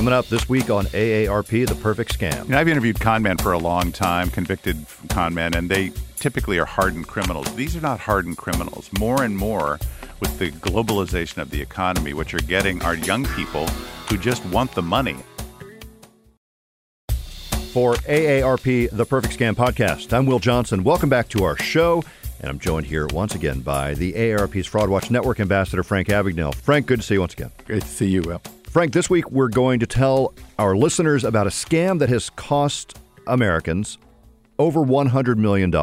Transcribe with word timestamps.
Coming 0.00 0.14
up 0.14 0.28
this 0.28 0.48
week 0.48 0.70
on 0.70 0.86
AARP, 0.86 1.68
The 1.68 1.74
Perfect 1.74 2.18
Scam. 2.18 2.44
You 2.44 2.52
know, 2.52 2.58
I've 2.58 2.68
interviewed 2.68 2.98
con 2.98 3.22
men 3.22 3.36
for 3.36 3.52
a 3.52 3.58
long 3.58 3.92
time, 3.92 4.30
convicted 4.30 4.86
con 5.10 5.34
men, 5.34 5.52
and 5.52 5.68
they 5.68 5.92
typically 6.16 6.58
are 6.58 6.64
hardened 6.64 7.06
criminals. 7.06 7.54
These 7.54 7.76
are 7.76 7.82
not 7.82 8.00
hardened 8.00 8.38
criminals. 8.38 8.88
More 8.98 9.22
and 9.22 9.36
more, 9.36 9.78
with 10.18 10.38
the 10.38 10.52
globalization 10.52 11.42
of 11.42 11.50
the 11.50 11.60
economy, 11.60 12.14
what 12.14 12.32
you're 12.32 12.40
getting 12.40 12.80
are 12.82 12.94
young 12.94 13.26
people 13.26 13.66
who 14.08 14.16
just 14.16 14.42
want 14.46 14.72
the 14.72 14.80
money. 14.80 15.16
For 17.74 17.92
AARP, 17.96 18.88
The 18.92 19.04
Perfect 19.04 19.38
Scam 19.38 19.54
podcast, 19.54 20.14
I'm 20.14 20.24
Will 20.24 20.38
Johnson. 20.38 20.82
Welcome 20.82 21.10
back 21.10 21.28
to 21.28 21.44
our 21.44 21.58
show. 21.58 22.02
And 22.40 22.48
I'm 22.48 22.58
joined 22.58 22.86
here 22.86 23.06
once 23.08 23.34
again 23.34 23.60
by 23.60 23.92
the 23.92 24.14
AARP's 24.14 24.66
Fraud 24.66 24.88
Watch 24.88 25.10
Network 25.10 25.40
ambassador, 25.40 25.82
Frank 25.82 26.08
Abagnale. 26.08 26.54
Frank, 26.54 26.86
good 26.86 27.00
to 27.00 27.06
see 27.06 27.16
you 27.16 27.20
once 27.20 27.34
again. 27.34 27.50
Great 27.66 27.82
to 27.82 27.88
see 27.88 28.08
you, 28.08 28.22
Will. 28.22 28.40
Frank, 28.70 28.92
this 28.92 29.10
week 29.10 29.32
we're 29.32 29.48
going 29.48 29.80
to 29.80 29.86
tell 29.86 30.32
our 30.56 30.76
listeners 30.76 31.24
about 31.24 31.48
a 31.48 31.50
scam 31.50 31.98
that 31.98 32.08
has 32.08 32.30
cost 32.30 33.00
Americans 33.26 33.98
over 34.60 34.82
$100 34.82 35.38
million. 35.38 35.74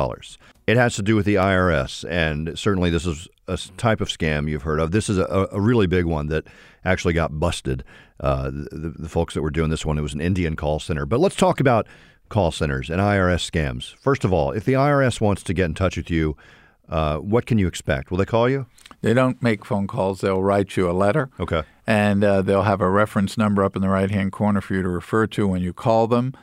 It 0.68 0.78
has 0.78 0.96
to 0.96 1.02
do 1.02 1.18
with 1.18 1.26
the 1.26 1.36
IRS, 1.36 2.10
and 2.10 2.58
certainly 2.58 2.90
this 2.90 3.06
is 3.06 3.28
a 3.50 3.58
type 3.76 4.00
of 4.00 4.08
scam 4.08 4.50
you've 4.50 4.62
heard 4.62 4.80
of. 4.80 4.92
This 4.92 5.10
is 5.10 5.18
a, 5.18 5.50
a 5.52 5.60
really 5.60 5.86
big 5.86 6.06
one 6.06 6.28
that 6.28 6.46
actually 6.86 7.14
got 7.14 7.38
busted. 7.38 7.84
Uh, 8.22 8.52
the, 8.52 8.94
the 8.98 9.10
folks 9.10 9.34
that 9.34 9.42
were 9.42 9.52
doing 9.52 9.70
this 9.70 9.86
one, 9.86 9.98
it 9.98 10.02
was 10.02 10.14
an 10.14 10.22
Indian 10.22 10.56
call 10.56 10.80
center. 10.80 11.06
But 11.06 11.20
let's 11.20 11.36
talk 11.36 11.60
about 11.60 11.88
call 12.30 12.54
centers 12.54 12.90
and 12.90 13.02
IRS 13.02 13.52
scams. 13.52 13.96
First 13.98 14.24
of 14.24 14.32
all, 14.32 14.54
if 14.54 14.64
the 14.64 14.74
IRS 14.74 15.20
wants 15.20 15.44
to 15.44 15.54
get 15.54 15.66
in 15.66 15.74
touch 15.74 15.98
with 15.98 16.10
you, 16.10 16.38
uh, 16.88 17.18
what 17.18 17.46
can 17.46 17.58
you 17.58 17.68
expect? 17.68 18.12
Will 18.12 18.18
they 18.18 18.26
call 18.26 18.48
you? 18.48 18.66
They 19.02 19.14
don't 19.14 19.42
make 19.42 19.66
phone 19.66 19.88
calls. 19.88 20.22
They'll 20.22 20.42
write 20.42 20.76
you 20.76 20.90
a 20.90 20.94
letter. 20.94 21.30
Okay. 21.40 21.64
And 21.86 22.24
uh, 22.24 22.42
they'll 22.42 22.64
have 22.64 22.82
a 22.82 22.90
reference 22.90 23.38
number 23.38 23.64
up 23.64 23.76
in 23.76 23.82
the 23.82 23.90
right 23.90 24.12
hand 24.12 24.32
corner 24.32 24.62
for 24.62 24.74
you 24.74 24.82
to 24.82 24.90
refer 24.90 25.28
to 25.28 25.48
when 25.48 25.62
you 25.62 25.74
call 25.74 26.08
them. 26.08 26.34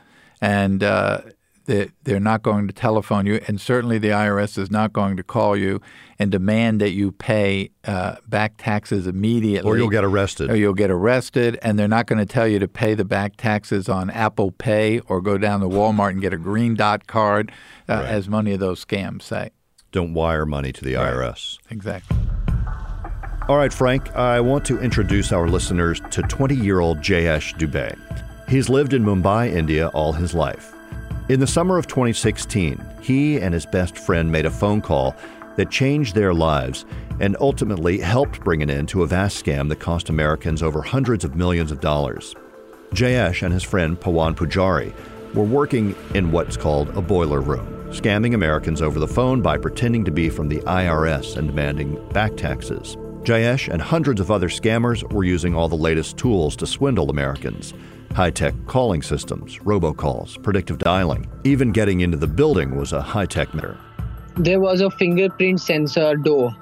And 0.41 0.83
uh, 0.83 1.21
they, 1.65 1.89
they're 2.03 2.19
not 2.19 2.43
going 2.43 2.67
to 2.67 2.73
telephone 2.73 3.25
you. 3.25 3.39
And 3.47 3.59
certainly 3.59 3.97
the 3.97 4.09
IRS 4.09 4.57
is 4.57 4.71
not 4.71 4.93
going 4.93 5.17
to 5.17 5.23
call 5.23 5.57
you 5.57 5.81
and 6.17 6.31
demand 6.31 6.81
that 6.81 6.91
you 6.91 7.11
pay 7.11 7.71
uh, 7.83 8.15
back 8.27 8.55
taxes 8.57 9.05
immediately. 9.05 9.69
Or 9.69 9.77
you'll 9.77 9.89
get 9.89 10.03
arrested. 10.03 10.49
Or 10.49 10.55
you'll 10.55 10.73
get 10.73 10.89
arrested. 10.89 11.59
And 11.61 11.77
they're 11.77 11.87
not 11.87 12.07
going 12.07 12.19
to 12.19 12.25
tell 12.25 12.47
you 12.47 12.59
to 12.59 12.67
pay 12.67 12.93
the 12.93 13.05
back 13.05 13.35
taxes 13.35 13.89
on 13.89 14.09
Apple 14.09 14.51
Pay 14.51 14.99
or 15.01 15.21
go 15.21 15.37
down 15.37 15.59
to 15.59 15.67
Walmart 15.67 16.11
and 16.11 16.21
get 16.21 16.33
a 16.33 16.37
green 16.37 16.75
dot 16.75 17.07
card, 17.07 17.51
uh, 17.89 17.95
right. 17.95 18.05
as 18.05 18.29
many 18.29 18.53
of 18.53 18.59
those 18.59 18.83
scams 18.83 19.23
say. 19.23 19.51
Don't 19.91 20.13
wire 20.13 20.45
money 20.45 20.71
to 20.73 20.83
the 20.83 20.95
right. 20.95 21.13
IRS. 21.13 21.57
Exactly. 21.69 22.17
All 23.47 23.57
right, 23.57 23.71
Frank, 23.71 24.15
I 24.15 24.41
want 24.41 24.65
to 24.65 24.79
introduce 24.79 25.31
our 25.31 25.47
listeners 25.47 26.01
to 26.09 26.23
20 26.23 26.55
year 26.55 26.79
old 26.79 26.97
Jayesh 26.97 27.55
Dubey. 27.59 27.95
He's 28.49 28.69
lived 28.69 28.91
in 28.91 29.03
Mumbai, 29.03 29.53
India 29.53 29.89
all 29.89 30.13
his 30.13 30.33
life. 30.33 30.73
In 31.29 31.39
the 31.39 31.45
summer 31.45 31.77
of 31.77 31.85
2016, 31.85 32.83
he 33.01 33.39
and 33.39 33.53
his 33.53 33.67
best 33.67 33.99
friend 33.99 34.31
made 34.31 34.47
a 34.47 34.49
phone 34.49 34.81
call 34.81 35.15
that 35.57 35.69
changed 35.69 36.15
their 36.15 36.33
lives 36.33 36.85
and 37.19 37.37
ultimately 37.39 37.99
helped 37.99 38.43
bring 38.43 38.63
an 38.63 38.71
end 38.71 38.89
to 38.89 39.03
a 39.03 39.07
vast 39.07 39.45
scam 39.45 39.69
that 39.69 39.79
cost 39.79 40.09
Americans 40.09 40.63
over 40.63 40.81
hundreds 40.81 41.23
of 41.23 41.35
millions 41.35 41.71
of 41.71 41.79
dollars. 41.79 42.33
Jayesh 42.93 43.43
and 43.43 43.53
his 43.53 43.63
friend 43.63 43.99
Pawan 43.99 44.35
Pujari 44.35 44.91
were 45.35 45.43
working 45.43 45.93
in 46.15 46.31
what's 46.31 46.57
called 46.57 46.89
a 46.97 47.01
boiler 47.01 47.41
room, 47.41 47.67
scamming 47.91 48.33
Americans 48.33 48.81
over 48.81 48.99
the 48.99 49.07
phone 49.07 49.43
by 49.43 49.55
pretending 49.55 50.03
to 50.03 50.11
be 50.11 50.29
from 50.29 50.49
the 50.49 50.61
IRS 50.61 51.37
and 51.37 51.47
demanding 51.47 52.09
back 52.09 52.35
taxes. 52.35 52.97
Jayesh 53.25 53.69
and 53.69 53.81
hundreds 53.81 54.21
of 54.21 54.29
other 54.29 54.49
scammers 54.49 55.11
were 55.11 55.23
using 55.23 55.55
all 55.55 55.67
the 55.67 55.75
latest 55.75 56.17
tools 56.17 56.55
to 56.57 56.67
swindle 56.67 57.09
Americans 57.09 57.73
high 58.15 58.31
tech 58.31 58.53
calling 58.65 59.01
systems, 59.01 59.59
robocalls, 59.59 60.41
predictive 60.41 60.77
dialing. 60.77 61.29
Even 61.43 61.73
getting 61.73 61.99
into 61.99 62.15
the 62.15 62.27
building 62.27 62.77
was 62.77 62.93
a 62.93 63.01
high 63.01 63.25
tech 63.25 63.53
matter. 63.53 63.77
There 64.37 64.61
was 64.61 64.79
a 64.79 64.89
fingerprint 64.89 65.59
sensor 65.59 66.15
door. 66.15 66.55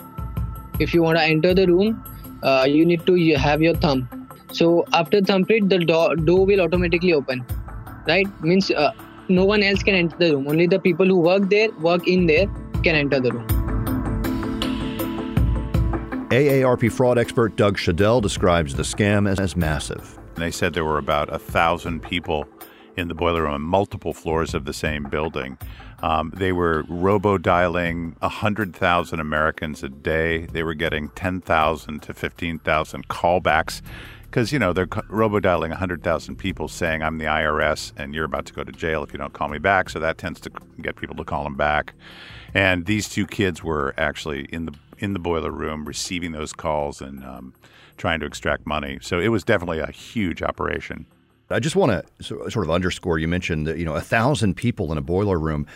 If 0.79 0.95
you 0.95 1.03
want 1.03 1.19
to 1.19 1.23
enter 1.23 1.53
the 1.53 1.67
room, 1.67 2.03
uh, 2.41 2.65
you 2.67 2.85
need 2.85 3.05
to 3.05 3.15
have 3.35 3.61
your 3.61 3.75
thumb. 3.75 4.09
So 4.51 4.83
after 4.93 5.21
thumbprint, 5.21 5.69
the 5.69 5.77
door, 5.77 6.15
door 6.15 6.45
will 6.47 6.61
automatically 6.61 7.13
open. 7.13 7.45
Right? 8.07 8.27
Means 8.41 8.71
uh, 8.71 8.91
no 9.29 9.45
one 9.45 9.61
else 9.61 9.83
can 9.83 9.93
enter 9.93 10.17
the 10.17 10.31
room. 10.35 10.47
Only 10.47 10.65
the 10.65 10.79
people 10.79 11.05
who 11.05 11.19
work 11.19 11.49
there, 11.49 11.71
work 11.73 12.07
in 12.07 12.25
there, 12.25 12.47
can 12.81 12.95
enter 12.95 13.19
the 13.19 13.31
room. 13.31 13.52
AARP 16.33 16.91
fraud 16.91 17.19
expert 17.19 17.55
Doug 17.55 17.77
Shadel 17.77 18.19
describes 18.19 18.73
the 18.73 18.81
scam 18.81 19.29
as, 19.29 19.39
as 19.39 19.55
massive. 19.55 20.17
They 20.33 20.49
said 20.49 20.73
there 20.73 20.83
were 20.83 20.97
about 20.97 21.31
a 21.31 21.37
thousand 21.37 22.01
people 22.01 22.47
in 22.97 23.07
the 23.07 23.13
boiler 23.13 23.43
room 23.43 23.53
on 23.53 23.61
multiple 23.61 24.15
floors 24.15 24.55
of 24.55 24.65
the 24.65 24.73
same 24.73 25.03
building. 25.03 25.59
Um, 26.01 26.33
they 26.35 26.51
were 26.51 26.85
robo 26.89 27.37
dialing 27.37 28.15
100,000 28.21 29.19
Americans 29.19 29.83
a 29.83 29.89
day. 29.89 30.47
They 30.47 30.63
were 30.63 30.73
getting 30.73 31.09
10,000 31.09 32.01
to 32.01 32.13
15,000 32.15 33.07
callbacks 33.09 33.83
because, 34.33 34.51
you 34.51 34.57
know, 34.57 34.73
they're 34.73 34.87
robo 35.09 35.39
dialing 35.39 35.69
100,000 35.69 36.37
people 36.37 36.67
saying, 36.67 37.03
I'm 37.03 37.19
the 37.19 37.25
IRS 37.25 37.93
and 37.95 38.15
you're 38.15 38.25
about 38.25 38.47
to 38.47 38.53
go 38.53 38.63
to 38.63 38.71
jail 38.71 39.03
if 39.03 39.13
you 39.13 39.19
don't 39.19 39.31
call 39.31 39.47
me 39.47 39.59
back. 39.59 39.91
So 39.91 39.99
that 39.99 40.17
tends 40.17 40.39
to 40.39 40.51
get 40.81 40.95
people 40.95 41.15
to 41.17 41.23
call 41.23 41.43
them 41.43 41.53
back. 41.53 41.93
And 42.55 42.87
these 42.87 43.07
two 43.07 43.27
kids 43.27 43.63
were 43.63 43.93
actually 43.95 44.45
in 44.45 44.65
the 44.65 44.73
in 44.97 45.13
the 45.13 45.19
boiler 45.19 45.51
room 45.51 45.85
receiving 45.85 46.31
those 46.31 46.51
calls 46.51 46.99
and 46.99 47.23
um, 47.23 47.53
trying 47.97 48.19
to 48.21 48.25
extract 48.25 48.65
money. 48.65 48.97
So 49.03 49.19
it 49.19 49.27
was 49.27 49.43
definitely 49.43 49.77
a 49.79 49.91
huge 49.91 50.41
operation. 50.41 51.05
I 51.51 51.59
just 51.59 51.75
want 51.75 51.91
to 51.91 52.23
sort 52.23 52.65
of 52.65 52.71
underscore. 52.71 53.19
You 53.19 53.27
mentioned 53.27 53.67
that 53.67 53.77
you 53.77 53.85
know 53.85 53.93
a 53.93 54.01
thousand 54.01 54.55
people 54.55 54.91
in 54.91 54.97
a 54.97 55.01
boiler 55.01 55.37
room. 55.37 55.67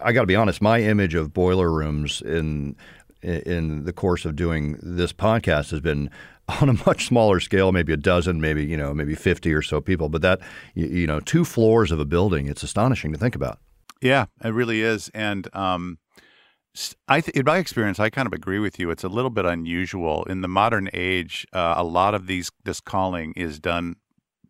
I 0.00 0.12
got 0.12 0.20
to 0.20 0.26
be 0.28 0.36
honest. 0.36 0.62
My 0.62 0.80
image 0.80 1.16
of 1.16 1.34
boiler 1.34 1.72
rooms 1.72 2.22
in 2.22 2.76
in 3.22 3.84
the 3.84 3.92
course 3.92 4.24
of 4.24 4.36
doing 4.36 4.78
this 4.80 5.12
podcast 5.12 5.72
has 5.72 5.80
been 5.80 6.10
on 6.60 6.68
a 6.68 6.74
much 6.86 7.06
smaller 7.06 7.40
scale, 7.40 7.72
maybe 7.72 7.92
a 7.92 7.96
dozen, 7.96 8.40
maybe 8.40 8.64
you 8.64 8.76
know, 8.76 8.94
maybe 8.94 9.14
fifty 9.14 9.52
or 9.52 9.62
so 9.62 9.80
people. 9.80 10.08
But 10.08 10.22
that 10.22 10.40
you, 10.74 11.06
know, 11.06 11.20
two 11.20 11.44
floors 11.44 11.90
of 11.90 12.00
a 12.00 12.04
building, 12.04 12.46
it's 12.46 12.62
astonishing 12.62 13.12
to 13.12 13.18
think 13.18 13.34
about. 13.34 13.58
Yeah, 14.00 14.26
it 14.44 14.50
really 14.50 14.82
is, 14.82 15.10
and 15.12 15.54
um, 15.54 15.98
I 17.08 17.20
th- 17.20 17.36
in 17.36 17.44
my 17.44 17.58
experience, 17.58 17.98
I 17.98 18.10
kind 18.10 18.26
of 18.26 18.32
agree 18.32 18.60
with 18.60 18.78
you. 18.78 18.90
It's 18.90 19.04
a 19.04 19.08
little 19.08 19.30
bit 19.30 19.44
unusual 19.44 20.24
in 20.24 20.40
the 20.40 20.48
modern 20.48 20.88
age. 20.94 21.46
Uh, 21.52 21.74
a 21.76 21.84
lot 21.84 22.14
of 22.14 22.26
these 22.26 22.50
this 22.64 22.80
calling 22.80 23.32
is 23.36 23.58
done 23.58 23.96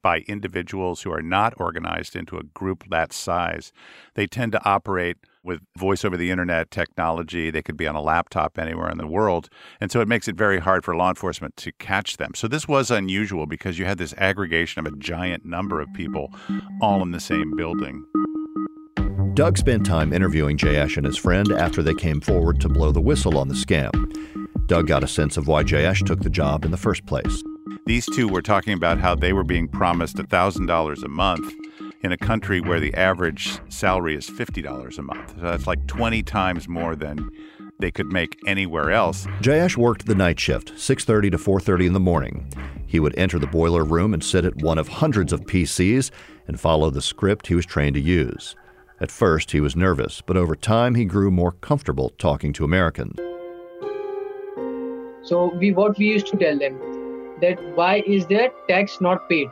by 0.03 0.20
individuals 0.28 1.03
who 1.03 1.12
are 1.12 1.22
not 1.22 1.54
organized 1.56 2.15
into 2.15 2.38
a 2.38 2.44
group 2.44 2.84
that 2.91 3.12
size. 3.12 3.72
They 4.15 4.26
tend 4.26 4.53
to 4.53 4.65
operate 4.65 5.16
with 5.48 5.60
voice 5.76 6.04
over 6.04 6.16
the 6.16 6.31
internet 6.31 6.70
technology. 6.70 7.50
They 7.50 7.62
could 7.62 7.76
be 7.76 7.88
on 7.88 7.97
a 7.97 8.03
laptop 8.03 8.59
anywhere 8.59 8.91
in 8.91 8.98
the 8.98 9.06
world. 9.06 9.48
And 9.81 9.91
so 9.91 10.00
it 10.00 10.06
makes 10.06 10.28
it 10.28 10.36
very 10.36 10.60
hard 10.60 10.84
for 10.84 10.94
law 10.94 11.09
enforcement 11.09 11.56
to 11.56 11.72
catch 11.72 12.19
them. 12.19 12.32
So 12.36 12.47
this 12.47 12.69
was 12.69 12.91
unusual 12.92 13.47
because 13.47 13.78
you 13.78 13.86
had 13.86 13.98
this 13.98 14.14
aggregation 14.19 14.86
of 14.86 14.92
a 14.92 14.97
giant 14.97 15.44
number 15.44 15.81
of 15.81 15.92
people 15.94 16.32
all 16.81 17.03
in 17.03 17.10
the 17.10 17.19
same 17.19 17.56
building. 17.56 18.04
Doug 19.34 19.56
spent 19.56 19.86
time 19.86 20.12
interviewing 20.12 20.59
Jayesh 20.59 20.97
and 20.97 21.06
his 21.06 21.16
friend 21.16 21.50
after 21.53 21.82
they 21.82 21.94
came 21.94 22.20
forward 22.20 22.60
to 22.60 22.69
blow 22.69 22.92
the 22.92 23.00
whistle 23.00 23.38
on 23.38 23.48
the 23.48 23.54
scam. 23.54 23.92
Doug 24.66 24.86
got 24.86 25.03
a 25.03 25.09
sense 25.09 25.36
of 25.36 25.48
why 25.48 25.65
Jayesh 25.65 26.06
took 26.06 26.20
the 26.20 26.30
job 26.30 26.65
in 26.65 26.70
the 26.70 26.76
first 26.76 27.06
place. 27.06 27.42
These 27.86 28.06
two 28.15 28.28
were 28.28 28.42
talking 28.42 28.75
about 28.75 28.98
how 28.98 29.15
they 29.15 29.32
were 29.32 29.44
being 29.44 29.66
promised 29.66 30.16
$1,000 30.16 31.03
a 31.03 31.09
month 31.09 31.54
in 32.03 32.12
a 32.12 32.16
country 32.16 32.60
where 32.60 32.81
the 32.81 32.94
average 32.94 33.59
salary 33.69 34.14
is 34.16 34.28
$50 34.28 34.98
a 34.98 35.03
month. 35.03 35.34
So 35.36 35.42
that's 35.42 35.66
like 35.66 35.86
20 35.86 36.22
times 36.22 36.69
more 36.69 36.94
than 36.94 37.31
they 37.81 37.91
could 37.91 38.06
make 38.06 38.38
anywhere 38.47 38.91
else. 38.91 39.26
Jayesh 39.41 39.76
worked 39.76 40.06
the 40.06 40.14
night 40.14 40.41
shift, 40.41 40.72
6:30 40.76 41.31
to 41.31 41.38
4:30 41.38 41.86
in 41.86 41.92
the 41.92 42.00
morning. 42.00 42.47
He 42.86 43.00
would 43.00 43.16
enter 43.19 43.38
the 43.38 43.47
boiler 43.47 43.84
room 43.84 44.14
and 44.14 44.25
sit 44.25 44.44
at 44.44 44.56
one 44.56 44.78
of 44.78 44.88
hundreds 44.88 45.32
of 45.32 45.47
PCs 45.47 46.10
and 46.47 46.59
follow 46.59 46.91
the 46.91 47.03
script 47.03 47.48
he 47.48 47.54
was 47.54 47.66
trained 47.66 47.95
to 47.95 48.01
use. 48.01 48.56
At 49.01 49.12
first, 49.12 49.53
he 49.53 49.60
was 49.60 49.77
nervous, 49.77 50.22
but 50.22 50.36
over 50.36 50.56
time, 50.56 50.97
he 50.97 51.04
grew 51.04 51.30
more 51.30 51.53
comfortable 51.53 52.10
talking 52.18 52.53
to 52.54 52.65
Americans. 52.65 53.16
So, 55.22 55.54
we 55.60 55.72
what 55.72 55.98
we 55.98 56.06
used 56.06 56.27
to 56.28 56.36
tell 56.36 56.59
them 56.59 56.74
that 57.41 57.62
why 57.77 58.03
is 58.06 58.27
their 58.27 58.51
tax 58.68 59.01
not 59.01 59.28
paid? 59.28 59.48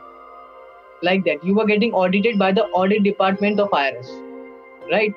Like 1.03 1.23
that, 1.25 1.43
you 1.43 1.53
were 1.53 1.65
getting 1.65 1.93
audited 1.93 2.39
by 2.39 2.51
the 2.51 2.65
audit 2.67 3.03
department 3.03 3.59
of 3.59 3.69
IRS, 3.69 4.07
right? 4.91 5.13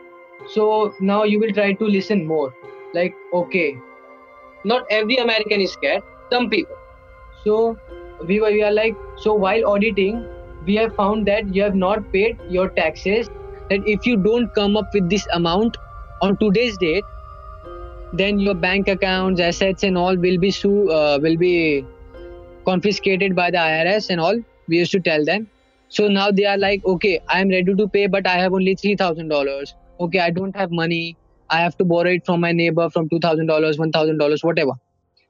So 0.54 0.94
now 1.00 1.24
you 1.24 1.40
will 1.40 1.52
try 1.52 1.72
to 1.72 1.84
listen 1.84 2.26
more. 2.26 2.54
Like, 2.94 3.14
okay, 3.32 3.78
not 4.64 4.84
every 4.90 5.16
American 5.16 5.60
is 5.60 5.72
scared. 5.72 6.02
Some 6.30 6.50
people. 6.50 6.76
So 7.44 7.76
we 8.26 8.40
were 8.40 8.50
we 8.50 8.62
are 8.62 8.72
like, 8.72 8.96
so 9.16 9.34
while 9.34 9.66
auditing, 9.66 10.26
we 10.66 10.74
have 10.76 10.94
found 10.94 11.26
that 11.26 11.54
you 11.54 11.62
have 11.62 11.74
not 11.74 12.12
paid 12.12 12.38
your 12.48 12.68
taxes 12.70 13.28
that 13.70 13.80
if 13.86 14.04
you 14.04 14.16
don't 14.16 14.52
come 14.54 14.76
up 14.76 14.92
with 14.92 15.08
this 15.08 15.26
amount 15.32 15.76
on 16.20 16.36
today's 16.36 16.76
date 16.78 17.04
then 18.12 18.40
your 18.40 18.54
bank 18.54 18.88
accounts 18.88 19.40
assets 19.40 19.84
and 19.84 19.96
all 19.96 20.16
will 20.16 20.38
be 20.38 20.50
su- 20.50 20.90
uh, 20.90 21.18
will 21.22 21.36
be 21.36 21.86
confiscated 22.64 23.36
by 23.36 23.50
the 23.50 23.58
irs 23.58 24.10
and 24.10 24.20
all 24.20 24.36
we 24.68 24.78
used 24.78 24.92
to 24.92 25.00
tell 25.00 25.24
them 25.24 25.46
so 25.90 26.08
now 26.08 26.30
they 26.30 26.44
are 26.50 26.58
like 26.58 26.84
okay 26.92 27.14
i 27.28 27.40
am 27.40 27.50
ready 27.50 27.74
to 27.80 27.86
pay 27.96 28.06
but 28.06 28.26
i 28.26 28.36
have 28.42 28.54
only 28.58 28.74
$3000 28.76 29.74
okay 30.00 30.20
i 30.20 30.30
don't 30.30 30.56
have 30.56 30.70
money. 30.70 31.16
I 31.52 31.58
have 31.60 31.76
to 31.78 31.84
borrow 31.84 32.10
it 32.16 32.24
from 32.24 32.40
my 32.42 32.52
neighbor 32.52 32.88
from 32.90 33.08
$2000 33.08 33.48
$1000 33.76 34.44
whatever. 34.44 34.72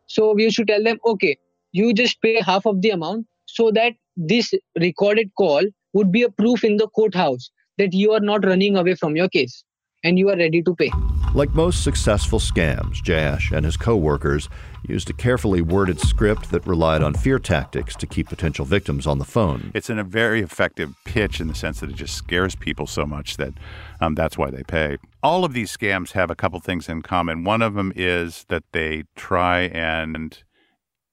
So 0.07 0.35
we 0.35 0.51
should 0.51 0.69
tell 0.69 0.83
them 0.85 0.99
okay 1.13 1.39
you 1.73 1.95
just 1.95 2.21
pay 2.21 2.41
half 2.41 2.67
of 2.67 2.83
the 2.83 2.91
amount 2.91 3.27
so 3.47 3.71
that 3.71 3.95
this 4.17 4.53
recorded 4.79 5.31
call 5.39 5.63
would 5.95 6.13
be 6.13 6.23
a 6.23 6.31
proof 6.31 6.65
in 6.65 6.77
the 6.77 6.89
courthouse 6.89 7.51
that 7.79 7.95
you 7.95 8.13
are 8.13 8.21
not 8.21 8.45
running 8.45 8.77
away 8.77 8.95
from 8.95 9.17
your 9.17 9.29
case 9.29 9.65
and 10.05 10.19
you 10.19 10.29
are 10.29 10.37
ready 10.37 10.63
to 10.63 10.75
pay. 10.75 10.91
Like 11.35 11.55
most 11.55 11.85
successful 11.85 12.39
scams, 12.39 12.97
Jayesh 12.97 13.57
and 13.57 13.65
his 13.65 13.77
co 13.77 13.97
workers 13.97 14.49
used 14.83 15.11
a 15.11 15.13
carefully 15.13 15.63
worded 15.63 16.01
script 16.01 16.51
that 16.51 16.67
relied 16.67 17.03
on 17.03 17.15
fear 17.15 17.39
tactics 17.39 17.95
to 17.97 18.07
keep 18.07 18.29
potential 18.29 18.65
victims 18.65 19.07
on 19.07 19.19
the 19.19 19.25
phone. 19.25 19.71
It's 19.75 19.91
in 19.91 19.99
a 19.99 20.05
very 20.05 20.41
effective 20.41 20.95
pitch 21.05 21.41
in 21.41 21.49
the 21.49 21.55
sense 21.55 21.81
that 21.81 21.91
it 21.91 21.97
just 21.97 22.15
scares 22.15 22.55
people 22.55 22.87
so 22.87 23.07
much 23.07 23.37
that 23.37 23.55
um, 24.01 24.15
that's 24.15 24.39
why 24.39 24.51
they 24.51 24.63
pay. 24.63 24.99
All 25.23 25.45
of 25.45 25.53
these 25.53 25.77
scams 25.77 26.13
have 26.13 26.31
a 26.31 26.37
couple 26.37 26.61
things 26.61 26.89
in 26.89 27.03
common. 27.03 27.45
One 27.45 27.63
of 27.63 27.75
them 27.75 27.93
is 27.95 28.45
that 28.49 28.65
they 28.73 29.05
try 29.17 29.63
and 29.63 30.43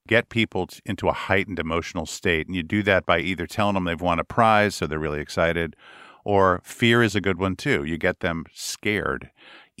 get 0.08 0.30
people 0.30 0.68
into 0.84 1.08
a 1.08 1.12
heightened 1.12 1.58
emotional 1.58 2.06
state. 2.06 2.46
And 2.46 2.56
you 2.56 2.62
do 2.62 2.82
that 2.82 3.06
by 3.06 3.20
either 3.20 3.46
telling 3.46 3.74
them 3.74 3.84
they've 3.84 4.00
won 4.00 4.18
a 4.18 4.24
prize, 4.24 4.74
so 4.74 4.86
they're 4.86 4.98
really 4.98 5.20
excited, 5.20 5.76
or 6.24 6.60
fear 6.64 7.02
is 7.02 7.14
a 7.14 7.20
good 7.20 7.38
one 7.38 7.54
too. 7.54 7.84
You 7.84 7.98
get 7.98 8.20
them 8.20 8.46
scared. 8.52 9.30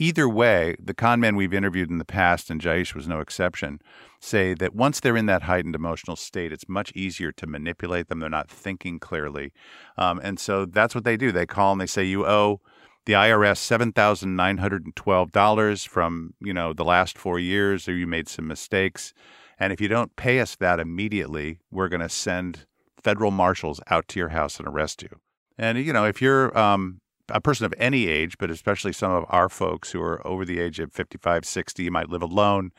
Either 0.00 0.28
way, 0.28 0.76
the 0.78 0.94
con 0.94 1.18
men 1.18 1.34
we've 1.34 1.52
interviewed 1.52 1.90
in 1.90 1.98
the 1.98 2.04
past, 2.04 2.50
and 2.50 2.60
Jayesh 2.60 2.94
was 2.94 3.08
no 3.08 3.18
exception, 3.18 3.80
say 4.20 4.54
that 4.54 4.72
once 4.72 5.00
they're 5.00 5.16
in 5.16 5.26
that 5.26 5.42
heightened 5.42 5.74
emotional 5.74 6.14
state, 6.14 6.52
it's 6.52 6.68
much 6.68 6.92
easier 6.94 7.32
to 7.32 7.48
manipulate 7.48 8.08
them. 8.08 8.20
They're 8.20 8.30
not 8.30 8.48
thinking 8.48 9.00
clearly. 9.00 9.52
Um, 9.96 10.20
and 10.22 10.38
so 10.38 10.66
that's 10.66 10.94
what 10.94 11.02
they 11.02 11.16
do. 11.16 11.32
They 11.32 11.46
call 11.46 11.72
and 11.72 11.80
they 11.80 11.86
say, 11.86 12.04
You 12.04 12.24
owe 12.24 12.60
the 13.06 13.14
IRS 13.14 13.58
$7,912 13.92 15.88
from, 15.88 16.34
you 16.40 16.54
know, 16.54 16.72
the 16.72 16.84
last 16.84 17.18
four 17.18 17.40
years, 17.40 17.88
or 17.88 17.94
you 17.94 18.06
made 18.06 18.28
some 18.28 18.46
mistakes. 18.46 19.12
And 19.58 19.72
if 19.72 19.80
you 19.80 19.88
don't 19.88 20.14
pay 20.14 20.38
us 20.38 20.54
that 20.56 20.78
immediately, 20.78 21.58
we're 21.72 21.88
going 21.88 22.02
to 22.02 22.08
send 22.08 22.66
federal 23.02 23.32
marshals 23.32 23.80
out 23.88 24.06
to 24.08 24.20
your 24.20 24.28
house 24.28 24.60
and 24.60 24.68
arrest 24.68 25.02
you. 25.02 25.08
And, 25.56 25.76
you 25.76 25.92
know, 25.92 26.04
if 26.04 26.22
you're 26.22 26.56
um, 26.56 27.00
a 27.30 27.40
person 27.40 27.66
of 27.66 27.74
any 27.78 28.08
age, 28.08 28.38
but 28.38 28.50
especially 28.50 28.92
some 28.92 29.12
of 29.12 29.24
our 29.28 29.48
folks 29.48 29.92
who 29.92 30.00
are 30.00 30.26
over 30.26 30.44
the 30.44 30.60
age 30.60 30.78
of 30.80 30.92
55, 30.92 31.44
60, 31.44 31.82
you 31.82 31.90
might 31.90 32.08
live 32.08 32.22
alone, 32.22 32.72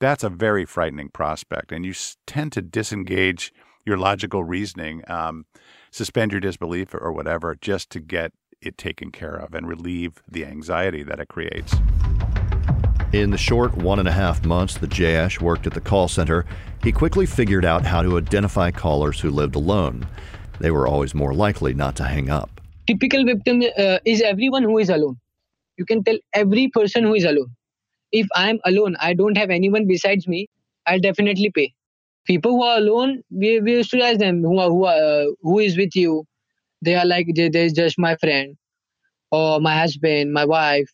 that's 0.00 0.24
a 0.24 0.28
very 0.28 0.64
frightening 0.64 1.08
prospect. 1.08 1.72
And 1.72 1.84
you 1.84 1.94
tend 2.26 2.52
to 2.52 2.62
disengage 2.62 3.52
your 3.84 3.96
logical 3.96 4.44
reasoning, 4.44 5.02
um, 5.08 5.46
suspend 5.90 6.32
your 6.32 6.40
disbelief 6.40 6.94
or 6.94 7.12
whatever, 7.12 7.56
just 7.60 7.90
to 7.90 8.00
get 8.00 8.32
it 8.60 8.78
taken 8.78 9.10
care 9.10 9.34
of 9.34 9.54
and 9.54 9.66
relieve 9.66 10.22
the 10.28 10.46
anxiety 10.46 11.02
that 11.02 11.18
it 11.18 11.28
creates. 11.28 11.74
In 13.12 13.30
the 13.30 13.38
short 13.38 13.76
one 13.76 13.98
and 13.98 14.08
a 14.08 14.12
half 14.12 14.44
months 14.44 14.78
that 14.78 14.88
Jayesh 14.88 15.40
worked 15.40 15.66
at 15.66 15.74
the 15.74 15.80
call 15.80 16.08
center, 16.08 16.46
he 16.82 16.92
quickly 16.92 17.26
figured 17.26 17.64
out 17.64 17.84
how 17.84 18.02
to 18.02 18.16
identify 18.16 18.70
callers 18.70 19.20
who 19.20 19.30
lived 19.30 19.54
alone. 19.54 20.06
They 20.60 20.70
were 20.70 20.86
always 20.86 21.14
more 21.14 21.34
likely 21.34 21.74
not 21.74 21.96
to 21.96 22.04
hang 22.04 22.30
up. 22.30 22.61
Typical 22.86 23.24
victim 23.24 23.62
uh, 23.78 23.98
is 24.04 24.22
everyone 24.22 24.62
who 24.64 24.78
is 24.78 24.90
alone. 24.90 25.16
You 25.78 25.84
can 25.86 26.04
tell 26.04 26.18
every 26.34 26.68
person 26.68 27.04
who 27.04 27.14
is 27.14 27.24
alone. 27.24 27.50
If 28.12 28.26
I 28.36 28.50
am 28.50 28.58
alone, 28.66 28.96
I 29.00 29.14
don't 29.14 29.36
have 29.36 29.50
anyone 29.50 29.86
besides 29.86 30.28
me, 30.28 30.48
I'll 30.86 31.00
definitely 31.00 31.50
pay. 31.50 31.72
People 32.26 32.52
who 32.52 32.62
are 32.62 32.78
alone, 32.78 33.22
we, 33.30 33.60
we 33.60 33.72
used 33.72 33.90
to 33.92 34.02
ask 34.02 34.18
them 34.18 34.42
who 34.42 34.58
are, 34.58 34.68
who, 34.68 34.84
are, 34.84 34.94
uh, 34.96 35.26
who 35.42 35.58
is 35.60 35.76
with 35.76 35.96
you. 35.96 36.24
They 36.82 36.94
are 36.96 37.06
like, 37.06 37.28
there's 37.36 37.72
just 37.72 37.98
my 37.98 38.16
friend 38.16 38.56
or 39.30 39.60
my 39.60 39.76
husband, 39.76 40.32
my 40.32 40.44
wife. 40.44 40.90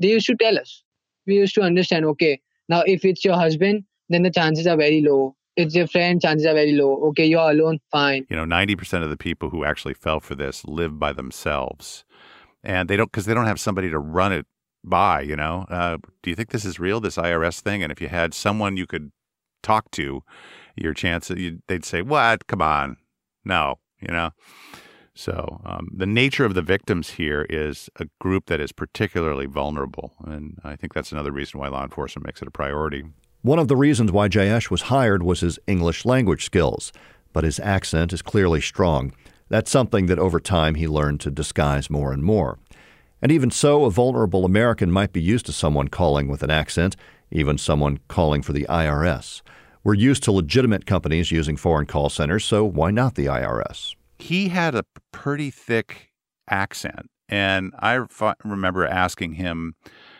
They 0.00 0.08
used 0.10 0.26
to 0.26 0.36
tell 0.36 0.58
us 0.58 0.84
we 1.28 1.36
used 1.36 1.54
to 1.54 1.62
understand 1.62 2.04
okay 2.06 2.40
now 2.68 2.82
if 2.86 3.04
it's 3.04 3.24
your 3.24 3.36
husband 3.36 3.84
then 4.08 4.22
the 4.24 4.30
chances 4.30 4.66
are 4.66 4.76
very 4.76 5.02
low 5.02 5.36
it's 5.58 5.74
your 5.74 5.86
friend 5.86 6.22
chances 6.22 6.46
are 6.46 6.54
very 6.54 6.72
low 6.72 7.08
okay 7.08 7.26
you're 7.26 7.50
alone 7.50 7.78
fine. 7.90 8.26
You 8.30 8.36
know 8.36 8.44
90% 8.44 9.02
of 9.02 9.10
the 9.10 9.16
people 9.16 9.50
who 9.50 9.64
actually 9.64 9.94
fell 9.94 10.20
for 10.20 10.34
this 10.34 10.64
live 10.64 10.98
by 10.98 11.12
themselves. 11.12 12.04
And 12.64 12.88
they 12.88 12.96
don't 12.96 13.10
because 13.10 13.26
they 13.26 13.34
don't 13.34 13.46
have 13.46 13.60
somebody 13.60 13.90
to 13.90 13.98
run 13.98 14.32
it 14.32 14.46
by 14.84 15.20
you 15.20 15.36
know? 15.36 15.66
Uh, 15.68 15.98
do 16.22 16.30
you 16.30 16.36
think 16.36 16.50
this 16.50 16.64
is 16.64 16.78
real 16.78 17.00
this 17.00 17.16
irs 17.16 17.60
thing? 17.60 17.82
And 17.82 17.92
if 17.92 18.00
you 18.00 18.08
had 18.08 18.32
someone 18.34 18.76
you 18.76 18.86
could 18.86 19.10
talk 19.62 19.90
to 19.92 20.22
your 20.76 20.94
chance 20.94 21.30
they'd 21.66 21.84
say 21.84 22.02
what? 22.02 22.46
Come 22.46 22.62
on. 22.62 22.96
No 23.44 23.78
you 24.00 24.12
know? 24.12 24.30
So, 25.14 25.60
um, 25.64 25.88
the 25.92 26.06
nature 26.06 26.44
of 26.44 26.54
the 26.54 26.62
victims 26.62 27.10
here 27.10 27.44
is 27.50 27.90
a 27.96 28.06
group 28.20 28.46
that 28.46 28.60
is 28.60 28.70
particularly 28.70 29.46
vulnerable. 29.46 30.12
And 30.24 30.58
I 30.62 30.76
think 30.76 30.94
that's 30.94 31.10
another 31.10 31.32
reason 31.32 31.58
why 31.58 31.66
law 31.68 31.82
enforcement 31.82 32.24
makes 32.24 32.40
it 32.40 32.46
a 32.46 32.52
priority. 32.52 33.04
One 33.42 33.58
of 33.58 33.68
the 33.68 33.76
reasons 33.76 34.12
why 34.12 34.28
Jayesh 34.28 34.70
was 34.70 34.82
hired 34.82 35.22
was 35.22 35.40
his 35.40 35.58
English 35.66 36.04
language 36.04 36.44
skills, 36.44 36.92
but 37.32 37.44
his 37.44 37.60
accent 37.60 38.12
is 38.12 38.22
clearly 38.22 38.60
strong. 38.60 39.12
That's 39.48 39.70
something 39.70 40.06
that 40.06 40.18
over 40.18 40.40
time 40.40 40.74
he 40.74 40.88
learned 40.88 41.20
to 41.20 41.30
disguise 41.30 41.88
more 41.88 42.12
and 42.12 42.22
more. 42.22 42.58
And 43.22 43.32
even 43.32 43.50
so, 43.50 43.84
a 43.84 43.90
vulnerable 43.90 44.44
American 44.44 44.90
might 44.90 45.12
be 45.12 45.22
used 45.22 45.46
to 45.46 45.52
someone 45.52 45.88
calling 45.88 46.28
with 46.28 46.42
an 46.42 46.50
accent, 46.50 46.96
even 47.30 47.58
someone 47.58 48.00
calling 48.08 48.42
for 48.42 48.52
the 48.52 48.66
IRS. 48.68 49.42
We're 49.84 49.94
used 49.94 50.22
to 50.24 50.32
legitimate 50.32 50.86
companies 50.86 51.30
using 51.30 51.56
foreign 51.56 51.86
call 51.86 52.10
centers, 52.10 52.44
so 52.44 52.64
why 52.64 52.90
not 52.90 53.14
the 53.14 53.26
IRS? 53.26 53.94
he 54.18 54.48
had 54.48 54.74
a 54.74 54.84
pretty 55.12 55.50
thick 55.50 56.10
accent. 56.50 57.10
And 57.28 57.72
I 57.78 58.04
remember 58.44 58.86
asking 58.86 59.34
him, 59.34 59.74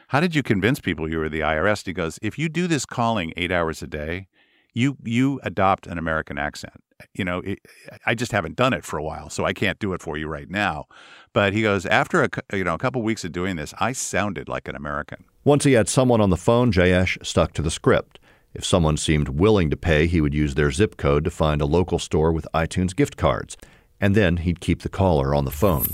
How 0.08 0.20
did 0.20 0.34
you 0.34 0.42
convince 0.42 0.80
people 0.80 1.08
you 1.08 1.18
were 1.18 1.28
the 1.28 1.40
IRS? 1.40 1.84
He 1.84 1.92
goes, 1.92 2.18
If 2.22 2.38
you 2.38 2.48
do 2.48 2.66
this 2.66 2.86
calling 2.86 3.32
eight 3.36 3.52
hours 3.52 3.82
a 3.82 3.86
day, 3.86 4.28
you 4.72 4.96
you 5.04 5.38
adopt 5.42 5.86
an 5.86 5.98
American 5.98 6.38
accent. 6.38 6.82
You 7.14 7.24
know, 7.24 7.38
it, 7.40 7.58
I 8.06 8.14
just 8.14 8.32
haven't 8.32 8.56
done 8.56 8.72
it 8.72 8.84
for 8.84 8.98
a 8.98 9.02
while, 9.02 9.28
so 9.28 9.44
I 9.44 9.52
can't 9.52 9.78
do 9.78 9.92
it 9.92 10.02
for 10.02 10.16
you 10.16 10.26
right 10.26 10.50
now. 10.50 10.86
But 11.32 11.52
he 11.52 11.62
goes, 11.62 11.84
after 11.86 12.24
a 12.24 12.28
you 12.52 12.64
know 12.64 12.74
a 12.74 12.78
couple 12.78 13.02
weeks 13.02 13.24
of 13.24 13.32
doing 13.32 13.56
this, 13.56 13.74
I 13.78 13.92
sounded 13.92 14.48
like 14.48 14.66
an 14.66 14.76
American. 14.76 15.24
Once 15.44 15.64
he 15.64 15.72
had 15.72 15.88
someone 15.88 16.20
on 16.20 16.30
the 16.30 16.36
phone, 16.36 16.72
Jayesh 16.72 17.24
stuck 17.24 17.52
to 17.54 17.62
the 17.62 17.70
script. 17.70 18.18
If 18.54 18.64
someone 18.64 18.96
seemed 18.96 19.28
willing 19.28 19.68
to 19.70 19.76
pay, 19.76 20.06
he 20.06 20.22
would 20.22 20.34
use 20.34 20.54
their 20.54 20.70
zip 20.70 20.96
code 20.96 21.24
to 21.24 21.30
find 21.30 21.60
a 21.60 21.66
local 21.66 21.98
store 21.98 22.32
with 22.32 22.46
iTunes 22.54 22.96
gift 22.96 23.16
cards 23.16 23.56
and 24.00 24.14
then 24.14 24.38
he'd 24.38 24.60
keep 24.60 24.82
the 24.82 24.88
caller 24.88 25.34
on 25.34 25.44
the 25.44 25.50
phone. 25.50 25.86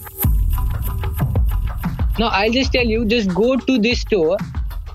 Now, 2.19 2.29
I'll 2.29 2.53
just 2.53 2.73
tell 2.73 2.85
you 2.85 3.05
just 3.05 3.35
go 3.35 3.57
to 3.57 3.79
this 3.79 4.01
store, 4.01 4.37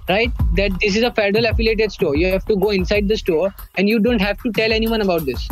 right? 0.07 0.31
That 0.55 0.71
this 0.79 0.95
is 0.95 1.03
a 1.03 1.11
federal 1.11 1.45
affiliated 1.45 1.91
store. 1.91 2.15
You 2.15 2.27
have 2.27 2.45
to 2.45 2.55
go 2.55 2.69
inside 2.69 3.07
the 3.07 3.17
store 3.17 3.53
and 3.75 3.89
you 3.89 3.99
don't 3.99 4.21
have 4.21 4.41
to 4.43 4.51
tell 4.51 4.71
anyone 4.71 5.01
about 5.01 5.25
this, 5.25 5.47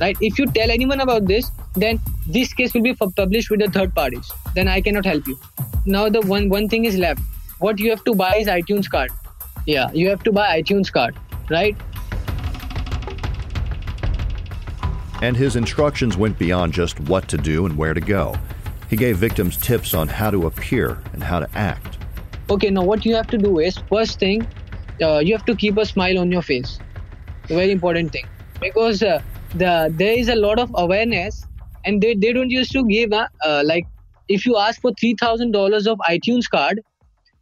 right? 0.00 0.16
If 0.20 0.38
you 0.38 0.46
tell 0.46 0.70
anyone 0.70 1.00
about 1.00 1.26
this, 1.26 1.50
then 1.74 2.00
this 2.26 2.54
case 2.54 2.72
will 2.72 2.82
be 2.82 2.94
published 2.94 3.50
with 3.50 3.60
the 3.60 3.70
third 3.70 3.94
parties. 3.94 4.30
Then 4.54 4.68
I 4.68 4.80
cannot 4.80 5.04
help 5.04 5.26
you. 5.26 5.38
Now, 5.84 6.08
the 6.08 6.20
one, 6.22 6.48
one 6.48 6.68
thing 6.68 6.86
is 6.86 6.96
left. 6.96 7.20
What 7.58 7.78
you 7.78 7.90
have 7.90 8.02
to 8.04 8.14
buy 8.14 8.36
is 8.36 8.46
iTunes 8.46 8.90
card. 8.90 9.10
Yeah, 9.66 9.90
you 9.92 10.08
have 10.08 10.22
to 10.22 10.32
buy 10.32 10.62
iTunes 10.62 10.90
card, 10.90 11.14
right? 11.50 11.76
and 15.22 15.36
his 15.36 15.56
instructions 15.56 16.16
went 16.16 16.38
beyond 16.38 16.72
just 16.72 16.98
what 17.00 17.28
to 17.28 17.36
do 17.36 17.66
and 17.66 17.76
where 17.76 17.94
to 17.94 18.00
go. 18.00 18.34
He 18.90 18.96
gave 18.96 19.16
victims 19.16 19.56
tips 19.56 19.94
on 19.94 20.08
how 20.08 20.30
to 20.32 20.46
appear 20.46 20.98
and 21.12 21.22
how 21.22 21.38
to 21.40 21.48
act. 21.54 21.98
Okay, 22.50 22.70
now 22.70 22.82
what 22.82 23.06
you 23.06 23.14
have 23.14 23.28
to 23.28 23.38
do 23.38 23.60
is 23.60 23.78
first 23.88 24.18
thing, 24.18 24.46
uh, 25.00 25.18
you 25.18 25.32
have 25.32 25.46
to 25.46 25.54
keep 25.54 25.78
a 25.78 25.86
smile 25.86 26.18
on 26.18 26.32
your 26.32 26.42
face. 26.42 26.78
Very 27.46 27.70
important 27.70 28.12
thing 28.12 28.26
because 28.60 29.02
uh, 29.02 29.22
the 29.54 29.92
there 29.96 30.18
is 30.18 30.28
a 30.28 30.34
lot 30.34 30.58
of 30.58 30.70
awareness, 30.74 31.46
and 31.84 32.02
they, 32.02 32.14
they 32.14 32.32
don't 32.32 32.50
used 32.50 32.72
to 32.72 32.84
give 32.86 33.12
uh, 33.12 33.28
uh 33.44 33.62
like 33.64 33.86
if 34.28 34.44
you 34.44 34.56
ask 34.56 34.80
for 34.80 34.92
three 34.98 35.14
thousand 35.20 35.52
dollars 35.52 35.86
of 35.86 35.98
iTunes 36.08 36.50
card 36.50 36.82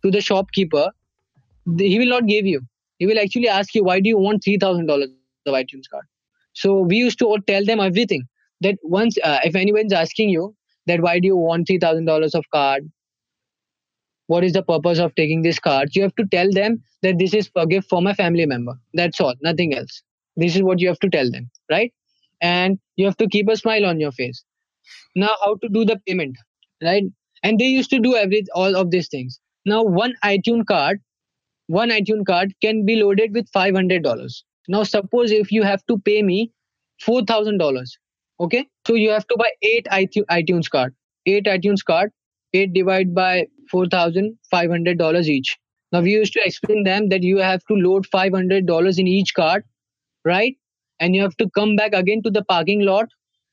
to 0.04 0.10
the 0.10 0.20
shopkeeper, 0.20 0.86
he 1.78 1.98
will 1.98 2.12
not 2.16 2.26
give 2.26 2.46
you. 2.46 2.60
He 2.98 3.06
will 3.06 3.18
actually 3.18 3.48
ask 3.48 3.74
you 3.74 3.84
why 3.84 4.00
do 4.00 4.08
you 4.08 4.18
want 4.18 4.44
three 4.44 4.58
thousand 4.58 4.86
dollars 4.86 5.08
of 5.46 5.54
iTunes 5.54 5.90
card 5.90 6.04
so 6.58 6.80
we 6.80 6.96
used 6.96 7.18
to 7.20 7.36
tell 7.46 7.64
them 7.64 7.80
everything 7.80 8.26
that 8.62 8.78
once, 8.82 9.16
uh, 9.22 9.38
if 9.44 9.54
anyone's 9.54 9.92
asking 9.92 10.30
you 10.30 10.54
that 10.88 11.00
why 11.00 11.20
do 11.20 11.26
you 11.26 11.36
want 11.36 11.68
$3,000 11.68 12.34
of 12.34 12.44
card? 12.52 12.90
What 14.26 14.44
is 14.44 14.52
the 14.52 14.62
purpose 14.62 14.98
of 14.98 15.14
taking 15.14 15.42
this 15.42 15.58
card? 15.58 15.90
You 15.94 16.02
have 16.02 16.14
to 16.16 16.26
tell 16.26 16.50
them 16.50 16.82
that 17.02 17.18
this 17.18 17.32
is 17.34 17.50
a 17.56 17.66
gift 17.66 17.88
for 17.88 18.02
my 18.02 18.12
family 18.14 18.46
member. 18.46 18.74
That's 18.94 19.20
all, 19.20 19.34
nothing 19.42 19.74
else. 19.74 20.02
This 20.36 20.56
is 20.56 20.62
what 20.62 20.80
you 20.80 20.88
have 20.88 20.98
to 21.00 21.08
tell 21.08 21.30
them, 21.30 21.50
right? 21.70 21.92
And 22.40 22.78
you 22.96 23.06
have 23.06 23.16
to 23.18 23.28
keep 23.28 23.48
a 23.48 23.56
smile 23.56 23.86
on 23.86 24.00
your 24.00 24.12
face. 24.12 24.44
Now, 25.16 25.30
how 25.44 25.56
to 25.56 25.68
do 25.68 25.84
the 25.84 26.00
payment, 26.06 26.36
right? 26.82 27.04
And 27.42 27.58
they 27.58 27.66
used 27.66 27.90
to 27.90 28.00
do 28.00 28.16
every 28.16 28.44
all 28.54 28.76
of 28.76 28.90
these 28.90 29.08
things. 29.08 29.40
Now, 29.64 29.82
one 29.82 30.14
iTunes 30.24 30.66
card, 30.66 31.00
one 31.66 31.90
iTunes 31.90 32.26
card 32.26 32.54
can 32.62 32.84
be 32.84 32.96
loaded 32.96 33.34
with 33.34 33.48
five 33.50 33.74
hundred 33.74 34.02
dollars 34.02 34.44
now, 34.68 34.82
suppose 34.82 35.32
if 35.32 35.50
you 35.50 35.62
have 35.62 35.84
to 35.86 35.98
pay 35.98 36.22
me 36.22 36.52
$4,000, 37.02 37.88
Okay, 38.40 38.66
so 38.86 38.94
you 38.94 39.10
have 39.10 39.26
to 39.26 39.36
buy 39.36 39.50
eight 39.62 39.86
iTunes 39.90 40.70
card. 40.70 40.94
Eight 41.26 41.46
iTunes 41.46 41.84
card. 41.84 42.12
Eight 42.54 42.72
divided 42.72 43.14
by 43.14 43.46
four 43.70 43.86
thousand 43.86 44.38
five 44.50 44.70
hundred 44.70 44.98
dollars 44.98 45.28
each. 45.28 45.58
Now 45.92 46.00
we 46.00 46.12
used 46.12 46.32
to 46.34 46.40
explain 46.44 46.84
them 46.84 47.08
that 47.08 47.22
you 47.22 47.38
have 47.38 47.64
to 47.64 47.74
load 47.74 48.06
five 48.06 48.32
hundred 48.32 48.66
dollars 48.66 48.98
in 48.98 49.06
each 49.06 49.34
card, 49.34 49.64
right? 50.24 50.56
And 51.00 51.14
you 51.14 51.22
have 51.22 51.36
to 51.38 51.50
come 51.50 51.76
back 51.76 51.92
again 51.94 52.22
to 52.22 52.30
the 52.30 52.44
parking 52.44 52.80
lot, 52.82 53.08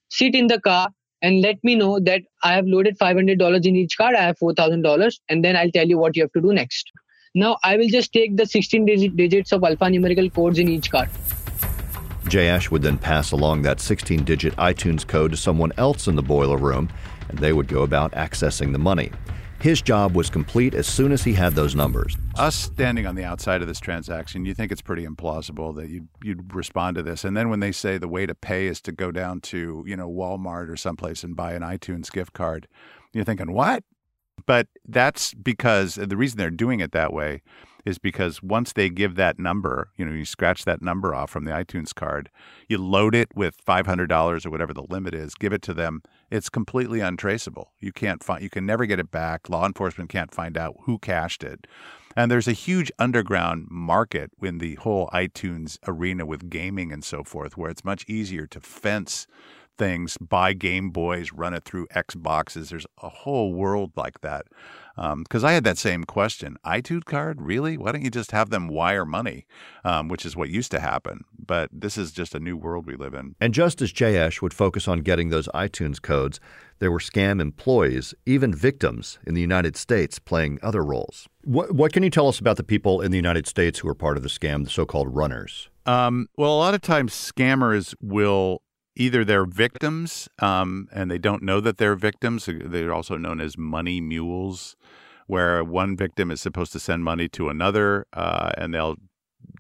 sit 0.10 0.36
in 0.36 0.48
the 0.48 0.60
car, 0.60 0.90
and 1.22 1.42
let 1.42 1.64
me 1.64 1.76
know 1.76 2.00
that 2.00 2.22
I 2.44 2.54
have 2.54 2.66
loaded 2.68 2.98
five 2.98 3.16
hundred 3.16 3.40
dollars 3.40 3.66
in 3.66 3.76
each 3.76 3.98
card. 3.98 4.16
I 4.16 4.22
have 4.22 4.38
four 4.38 4.54
thousand 4.54 4.84
dollars, 4.84 5.20
and 5.30 5.44
then 5.44 5.56
I'll 5.56 5.72
tell 5.72 5.88
you 5.88 5.98
what 5.98 6.16
you 6.16 6.24
have 6.24 6.32
to 6.34 6.42
do 6.42 6.54
next. 6.54 6.92
Now 7.34 7.58
I 7.64 7.76
will 7.76 7.90
just 7.90 8.14
take 8.14 8.38
the 8.38 8.46
16 8.46 8.86
digits 9.16 9.52
of 9.52 9.62
alphanumerical 9.62 10.34
codes 10.34 10.58
in 10.58 10.70
each 10.70 10.90
card. 10.90 11.10
Jayesh 12.26 12.72
would 12.72 12.82
then 12.82 12.98
pass 12.98 13.32
along 13.32 13.62
that 13.62 13.80
16 13.80 14.24
digit 14.24 14.56
iTunes 14.56 15.06
code 15.06 15.32
to 15.32 15.38
someone 15.38 15.72
else 15.78 16.08
in 16.08 16.16
the 16.16 16.24
boiler 16.24 16.58
room, 16.58 16.90
and 17.30 17.40
they 17.40 17.54
would 17.54 17.68
go 17.68 17.84
about 17.84 18.12
accessing 18.14 18.72
the 18.72 18.80
money. 18.80 19.12
His 19.62 19.82
job 19.82 20.16
was 20.16 20.30
complete 20.30 20.74
as 20.74 20.86
soon 20.86 21.12
as 21.12 21.24
he 21.24 21.34
had 21.34 21.54
those 21.54 21.76
numbers. 21.76 22.18
Us 22.38 22.56
standing 22.56 23.08
on 23.08 23.16
the 23.16 23.24
outside 23.24 23.62
of 23.62 23.68
this 23.68 23.80
transaction, 23.80 24.46
you 24.46 24.54
think 24.54 24.72
it's 24.72 24.82
pretty 24.82 25.06
implausible 25.06 25.76
that 25.76 25.90
you'd, 25.90 26.08
you'd 26.24 26.54
respond 26.54 26.96
to 26.98 27.04
this. 27.04 27.24
And 27.24 27.36
then 27.36 27.50
when 27.50 27.62
they 27.62 27.72
say 27.72 27.98
the 27.98 28.08
way 28.08 28.26
to 28.26 28.36
pay 28.36 28.68
is 28.68 28.82
to 28.82 28.92
go 28.92 29.12
down 29.12 29.42
to, 29.42 29.84
you 29.88 29.96
know, 29.96 30.10
Walmart 30.10 30.70
or 30.70 30.76
someplace 30.76 31.24
and 31.24 31.36
buy 31.36 31.54
an 31.54 31.62
iTunes 31.62 32.12
gift 32.12 32.34
card, 32.34 32.68
you're 33.14 33.24
thinking, 33.24 33.54
what? 33.54 33.84
But 34.46 34.68
that's 34.88 35.34
because 35.34 35.96
the 35.96 36.18
reason 36.18 36.38
they're 36.38 36.52
doing 36.52 36.80
it 36.80 36.92
that 36.92 37.14
way 37.14 37.42
is 37.86 38.00
because 38.00 38.42
once 38.42 38.74
they 38.74 38.90
give 38.90 39.16
that 39.16 39.38
number, 39.38 39.90
you 39.96 40.04
know, 40.04 40.12
you 40.12 40.26
scratch 40.26 40.66
that 40.66 40.82
number 40.82 41.14
off 41.14 41.30
from 41.30 41.46
the 41.46 41.52
iTunes 41.52 41.94
card, 41.94 42.30
you 42.68 42.78
load 42.78 43.14
it 43.14 43.30
with 43.36 43.64
$500 43.64 44.46
or 44.46 44.50
whatever 44.50 44.74
the 44.74 44.86
limit 44.90 45.14
is, 45.14 45.36
give 45.36 45.54
it 45.54 45.62
to 45.62 45.74
them, 45.74 46.02
it's 46.32 46.50
completely 46.50 47.00
untraceable. 47.00 47.72
You 47.80 47.92
can't 47.92 48.24
find 48.24 48.42
you 48.42 48.50
can 48.50 48.66
never 48.66 48.86
get 48.86 49.00
it 49.00 49.12
back. 49.12 49.50
Law 49.50 49.66
enforcement 49.66 50.10
can't 50.10 50.34
find 50.34 50.58
out 50.58 50.76
who 50.82 50.98
cashed 50.98 51.44
it. 51.44 51.68
And 52.18 52.32
there's 52.32 52.48
a 52.48 52.54
huge 52.54 52.92
underground 52.98 53.68
market 53.70 54.32
in 54.42 54.60
the 54.60 54.76
whole 54.76 55.10
iTunes 55.14 55.78
arena 55.86 56.26
with 56.26 56.50
gaming 56.50 56.92
and 56.92 57.04
so 57.04 57.24
forth 57.24 57.58
where 57.58 57.70
it's 57.70 57.84
much 57.84 58.06
easier 58.08 58.48
to 58.48 58.60
fence 58.62 59.28
things, 59.78 60.18
buy 60.18 60.54
Game 60.54 60.90
Boys, 60.90 61.32
run 61.34 61.54
it 61.54 61.66
through 61.66 61.88
Xboxes. 61.88 62.70
There's 62.70 62.88
a 63.02 63.10
whole 63.10 63.54
world 63.54 63.92
like 63.96 64.22
that. 64.22 64.46
Because 64.96 65.44
um, 65.44 65.50
I 65.50 65.54
had 65.54 65.64
that 65.66 65.78
same 65.78 66.04
question. 66.06 66.58
iTunes 66.66 67.06
card, 67.06 67.42
really? 67.42 67.78
Why 67.78 67.92
don't 67.92 68.04
you 68.04 68.10
just 68.10 68.32
have 68.32 68.50
them 68.50 68.68
wire 68.68 69.06
money, 69.06 69.46
um, 69.84 70.08
which 70.08 70.26
is 70.26 70.36
what 70.36 70.50
used 70.50 70.72
to 70.72 70.80
happen? 70.80 71.26
But 71.38 71.70
this 71.72 71.98
is 71.98 72.12
just 72.12 72.34
a 72.34 72.40
new 72.40 72.56
world 72.56 72.86
we 72.86 72.96
live 72.96 73.14
in. 73.14 73.36
And 73.42 73.54
just 73.54 73.82
as 73.82 73.92
Jayesh 73.92 74.42
would 74.42 74.54
focus 74.54 74.88
on 74.88 75.00
getting 75.00 75.30
those 75.30 75.48
iTunes 75.50 76.02
codes, 76.02 76.40
there 76.80 76.92
were 76.92 77.00
scam 77.00 77.42
employees, 77.42 78.14
even 78.26 78.54
victims 78.54 79.20
in 79.26 79.34
the 79.34 79.42
United 79.42 79.76
States, 79.76 80.20
playing 80.20 80.60
other 80.62 80.84
roles. 80.84 81.28
What, 81.44 81.74
what 81.74 81.94
can 81.94 82.04
you 82.04 82.10
tell 82.10 82.28
us 82.28 82.40
about 82.40 82.58
the 82.58 82.64
people 82.64 83.02
in 83.02 83.12
the 83.12 83.18
United 83.18 83.48
States 83.48 83.80
who 83.80 83.88
are 83.88 83.96
part 83.96 84.18
of 84.18 84.24
the 84.24 84.30
scam, 84.30 84.64
the 84.64 84.70
so 84.70 84.86
called 84.86 85.16
runners? 85.16 85.70
Um, 85.86 86.28
well, 86.36 86.54
a 86.54 86.58
lot 86.58 86.74
of 86.74 86.82
times 86.82 87.14
scammers 87.14 87.94
will 88.02 88.62
either 88.96 89.26
they're 89.26 89.46
victims 89.46 90.30
um, 90.40 90.88
and 90.92 91.10
they 91.12 91.18
don't 91.18 91.44
know 91.44 91.60
that 91.60 91.78
they're 91.78 91.96
victims. 91.96 92.48
They're 92.48 92.94
also 92.94 93.18
known 93.18 93.42
as 93.42 93.58
money 93.58 94.02
mules, 94.02 94.76
where 95.28 95.64
one 95.64 95.98
victim 95.98 96.32
is 96.32 96.42
supposed 96.42 96.72
to 96.74 96.80
send 96.80 97.04
money 97.04 97.28
to 97.30 97.50
another, 97.50 98.06
uh, 98.14 98.52
and 98.58 98.74
they'll 98.74 98.96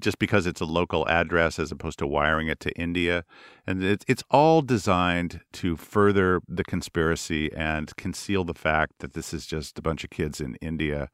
just 0.01 0.19
because 0.19 0.45
it's 0.45 0.61
a 0.61 0.65
local 0.65 1.07
address 1.07 1.59
as 1.59 1.71
opposed 1.71 1.99
to 1.99 2.07
wiring 2.07 2.47
it 2.47 2.59
to 2.59 2.71
India, 2.71 3.23
and 3.65 3.83
it's 3.83 4.05
it's 4.07 4.23
all 4.29 4.61
designed 4.61 5.41
to 5.53 5.75
further 5.75 6.41
the 6.47 6.63
conspiracy 6.63 7.51
and 7.53 7.95
conceal 7.95 8.43
the 8.43 8.53
fact 8.53 8.93
that 8.99 9.13
this 9.13 9.33
is 9.33 9.45
just 9.45 9.77
a 9.77 9.81
bunch 9.81 10.03
of 10.03 10.09
kids 10.09 10.41
in 10.41 10.55
India, 10.55 11.09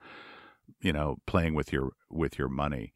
you 0.81 0.93
know, 0.93 1.17
playing 1.25 1.53
with 1.53 1.71
your 1.71 1.91
with 2.09 2.37
your 2.37 2.49
money. 2.49 2.93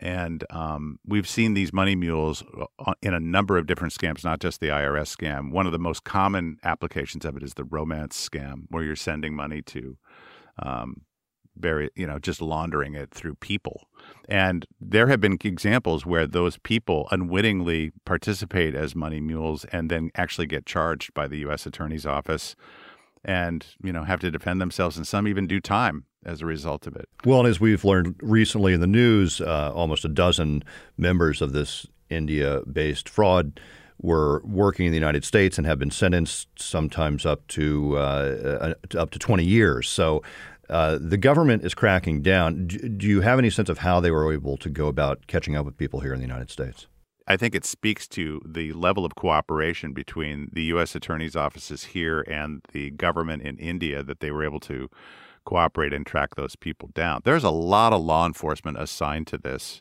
And 0.00 0.44
um, 0.50 0.98
we've 1.06 1.28
seen 1.28 1.54
these 1.54 1.72
money 1.72 1.96
mules 1.96 2.44
uh, 2.78 2.94
in 3.02 3.14
a 3.14 3.20
number 3.20 3.56
of 3.56 3.66
different 3.66 3.94
scams, 3.94 4.24
not 4.24 4.40
just 4.40 4.60
the 4.60 4.68
IRS 4.68 5.16
scam. 5.16 5.50
One 5.50 5.66
of 5.66 5.72
the 5.72 5.78
most 5.78 6.04
common 6.04 6.58
applications 6.62 7.24
of 7.24 7.36
it 7.36 7.42
is 7.42 7.54
the 7.54 7.64
romance 7.64 8.28
scam, 8.28 8.64
where 8.68 8.82
you're 8.82 8.96
sending 8.96 9.34
money 9.34 9.62
to, 9.62 9.96
um, 10.62 11.02
very, 11.56 11.88
you 11.94 12.06
know, 12.06 12.18
just 12.18 12.42
laundering 12.42 12.94
it 12.94 13.10
through 13.10 13.36
people. 13.36 13.88
And 14.28 14.66
there 14.78 15.06
have 15.06 15.20
been 15.20 15.38
examples 15.42 16.04
where 16.04 16.26
those 16.26 16.58
people 16.58 17.08
unwittingly 17.10 17.92
participate 18.04 18.74
as 18.74 18.94
money 18.94 19.20
mules 19.20 19.64
and 19.72 19.90
then 19.90 20.10
actually 20.14 20.46
get 20.46 20.66
charged 20.66 21.14
by 21.14 21.26
the 21.26 21.38
U.S. 21.38 21.64
Attorney's 21.64 22.04
Office 22.04 22.54
and 23.24 23.66
you 23.82 23.92
know 23.92 24.04
have 24.04 24.20
to 24.20 24.30
defend 24.30 24.60
themselves 24.60 24.96
and 24.96 25.06
some 25.06 25.26
even 25.26 25.46
do 25.46 25.60
time 25.60 26.04
as 26.26 26.42
a 26.42 26.46
result 26.46 26.86
of 26.86 26.96
it. 26.96 27.08
Well, 27.24 27.40
and 27.40 27.48
as 27.48 27.60
we've 27.60 27.84
learned 27.84 28.16
recently 28.20 28.74
in 28.74 28.80
the 28.80 28.86
news, 28.86 29.40
uh, 29.40 29.72
almost 29.74 30.04
a 30.04 30.08
dozen 30.08 30.64
members 30.98 31.40
of 31.40 31.52
this 31.52 31.86
India-based 32.10 33.08
fraud 33.08 33.58
were 34.02 34.42
working 34.44 34.86
in 34.86 34.92
the 34.92 34.98
United 34.98 35.24
States 35.24 35.56
and 35.56 35.66
have 35.66 35.78
been 35.78 35.90
sentenced 35.90 36.48
sometimes 36.56 37.24
up 37.24 37.46
to 37.48 37.96
uh, 37.96 38.74
uh 38.92 38.98
up 38.98 39.10
to 39.10 39.18
20 39.18 39.44
years. 39.44 39.88
So. 39.88 40.22
Uh, 40.68 40.98
the 41.00 41.16
government 41.16 41.64
is 41.64 41.74
cracking 41.74 42.22
down. 42.22 42.66
Do, 42.66 42.88
do 42.88 43.06
you 43.06 43.20
have 43.20 43.38
any 43.38 43.50
sense 43.50 43.68
of 43.68 43.78
how 43.78 44.00
they 44.00 44.10
were 44.10 44.32
able 44.32 44.56
to 44.56 44.68
go 44.68 44.88
about 44.88 45.28
catching 45.28 45.54
up 45.54 45.64
with 45.64 45.76
people 45.76 46.00
here 46.00 46.12
in 46.12 46.18
the 46.18 46.26
United 46.26 46.50
States? 46.50 46.88
I 47.28 47.36
think 47.36 47.54
it 47.54 47.64
speaks 47.64 48.08
to 48.08 48.40
the 48.44 48.72
level 48.72 49.04
of 49.04 49.14
cooperation 49.14 49.92
between 49.92 50.50
the 50.52 50.64
U.S. 50.64 50.96
attorney's 50.96 51.36
offices 51.36 51.84
here 51.84 52.24
and 52.26 52.62
the 52.72 52.90
government 52.90 53.42
in 53.42 53.58
India 53.58 54.02
that 54.02 54.18
they 54.18 54.32
were 54.32 54.44
able 54.44 54.58
to 54.60 54.90
cooperate 55.46 55.94
and 55.94 56.04
track 56.04 56.34
those 56.34 56.56
people 56.56 56.90
down. 56.92 57.22
There's 57.24 57.44
a 57.44 57.50
lot 57.50 57.94
of 57.94 58.02
law 58.02 58.26
enforcement 58.26 58.78
assigned 58.78 59.26
to 59.28 59.38
this, 59.38 59.80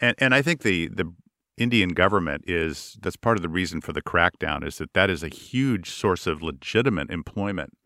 and 0.00 0.14
and 0.18 0.34
I 0.34 0.40
think 0.40 0.62
the 0.62 0.88
the 0.88 1.12
Indian 1.58 1.90
government 1.90 2.44
is 2.46 2.96
that's 3.02 3.16
part 3.16 3.36
of 3.36 3.42
the 3.42 3.48
reason 3.50 3.82
for 3.82 3.92
the 3.92 4.00
crackdown 4.00 4.66
is 4.66 4.78
that 4.78 4.94
that 4.94 5.10
is 5.10 5.22
a 5.22 5.28
huge 5.28 5.90
source 5.90 6.26
of 6.26 6.42
legitimate 6.42 7.10
employment 7.10 7.76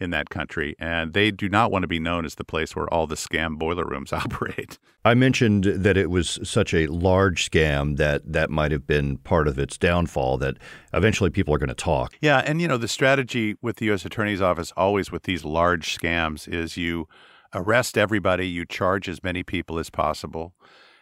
in 0.00 0.10
that 0.10 0.30
country, 0.30 0.76
and 0.78 1.12
they 1.12 1.30
do 1.30 1.48
not 1.48 1.70
want 1.70 1.82
to 1.82 1.88
be 1.88 1.98
known 1.98 2.24
as 2.24 2.36
the 2.36 2.44
place 2.44 2.76
where 2.76 2.92
all 2.92 3.06
the 3.06 3.16
scam 3.16 3.58
boiler 3.58 3.84
rooms 3.84 4.12
operate. 4.12 4.78
I 5.04 5.14
mentioned 5.14 5.64
that 5.64 5.96
it 5.96 6.10
was 6.10 6.38
such 6.42 6.72
a 6.72 6.86
large 6.86 7.50
scam 7.50 7.96
that 7.96 8.32
that 8.32 8.50
might 8.50 8.72
have 8.72 8.86
been 8.86 9.18
part 9.18 9.48
of 9.48 9.58
its 9.58 9.76
downfall. 9.76 10.38
That 10.38 10.56
eventually 10.92 11.30
people 11.30 11.54
are 11.54 11.58
going 11.58 11.68
to 11.68 11.74
talk. 11.74 12.14
Yeah, 12.20 12.38
and 12.38 12.60
you 12.60 12.68
know 12.68 12.76
the 12.76 12.88
strategy 12.88 13.56
with 13.60 13.76
the 13.76 13.86
U.S. 13.86 14.04
Attorney's 14.04 14.42
Office 14.42 14.72
always 14.76 15.10
with 15.10 15.24
these 15.24 15.44
large 15.44 15.98
scams 15.98 16.48
is 16.48 16.76
you 16.76 17.08
arrest 17.54 17.96
everybody, 17.96 18.46
you 18.46 18.64
charge 18.64 19.08
as 19.08 19.22
many 19.22 19.42
people 19.42 19.78
as 19.78 19.90
possible, 19.90 20.54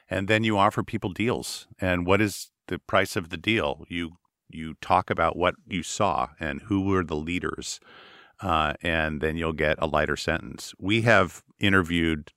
and 0.08 0.28
then 0.28 0.44
you 0.44 0.56
offer 0.56 0.82
people 0.82 1.10
deals. 1.10 1.66
And 1.80 2.06
what 2.06 2.20
is 2.20 2.50
the 2.68 2.78
price 2.78 3.16
of 3.16 3.30
the 3.30 3.36
deal? 3.36 3.84
You 3.88 4.12
you 4.48 4.74
talk 4.80 5.10
about 5.10 5.36
what 5.36 5.56
you 5.66 5.82
saw 5.82 6.28
and 6.38 6.62
who 6.62 6.82
were 6.82 7.02
the 7.02 7.16
leaders 7.16 7.80
uh, 8.40 8.74
and 8.82 9.20
then 9.20 9.36
you'll 9.36 9.52
get 9.52 9.76
a 9.78 9.86
lighter 9.86 10.16
sentence. 10.16 10.74
We 10.78 11.02
have 11.02 11.42
interviewed 11.58 12.32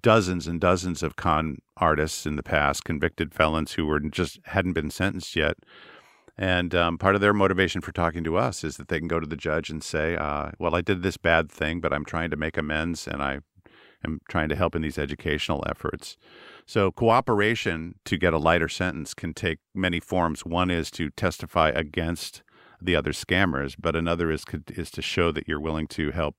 dozens 0.00 0.46
and 0.46 0.60
dozens 0.60 1.02
of 1.02 1.16
con 1.16 1.58
artists 1.76 2.26
in 2.26 2.36
the 2.36 2.42
past, 2.42 2.84
convicted 2.84 3.34
felons 3.34 3.72
who 3.72 3.86
were 3.86 4.00
just 4.00 4.38
hadn't 4.44 4.74
been 4.74 4.90
sentenced 4.90 5.34
yet. 5.34 5.56
And 6.36 6.74
um, 6.74 6.98
part 6.98 7.14
of 7.14 7.20
their 7.20 7.32
motivation 7.32 7.80
for 7.80 7.92
talking 7.92 8.24
to 8.24 8.36
us 8.36 8.64
is 8.64 8.76
that 8.76 8.88
they 8.88 8.98
can 8.98 9.08
go 9.08 9.20
to 9.20 9.26
the 9.26 9.36
judge 9.36 9.70
and 9.70 9.82
say, 9.82 10.16
uh, 10.16 10.50
"Well, 10.58 10.74
I 10.74 10.80
did 10.80 11.02
this 11.02 11.16
bad 11.16 11.50
thing, 11.50 11.80
but 11.80 11.92
I'm 11.92 12.04
trying 12.04 12.30
to 12.30 12.36
make 12.36 12.56
amends, 12.56 13.06
and 13.06 13.22
I 13.22 13.40
am 14.04 14.20
trying 14.28 14.48
to 14.48 14.56
help 14.56 14.74
in 14.74 14.82
these 14.82 14.98
educational 14.98 15.64
efforts." 15.68 16.16
So, 16.66 16.90
cooperation 16.90 17.96
to 18.04 18.16
get 18.16 18.32
a 18.32 18.38
lighter 18.38 18.68
sentence 18.68 19.14
can 19.14 19.32
take 19.32 19.58
many 19.74 20.00
forms. 20.00 20.44
One 20.44 20.70
is 20.70 20.90
to 20.92 21.10
testify 21.10 21.68
against 21.68 22.42
the 22.80 22.96
other 22.96 23.12
scammers, 23.12 23.74
but 23.78 23.96
another 23.96 24.30
is 24.30 24.44
is 24.68 24.90
to 24.92 25.02
show 25.02 25.32
that 25.32 25.48
you're 25.48 25.60
willing 25.60 25.86
to 25.88 26.10
help 26.10 26.36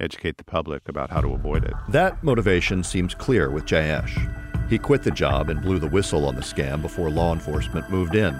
educate 0.00 0.36
the 0.36 0.44
public 0.44 0.88
about 0.88 1.10
how 1.10 1.20
to 1.20 1.32
avoid 1.32 1.64
it. 1.64 1.74
That 1.88 2.22
motivation 2.22 2.84
seems 2.84 3.14
clear 3.14 3.50
with 3.50 3.64
Jayesh. 3.64 4.70
He 4.70 4.78
quit 4.78 5.02
the 5.02 5.10
job 5.10 5.48
and 5.48 5.62
blew 5.62 5.78
the 5.78 5.88
whistle 5.88 6.26
on 6.26 6.36
the 6.36 6.42
scam 6.42 6.82
before 6.82 7.10
law 7.10 7.32
enforcement 7.32 7.90
moved 7.90 8.14
in. 8.14 8.38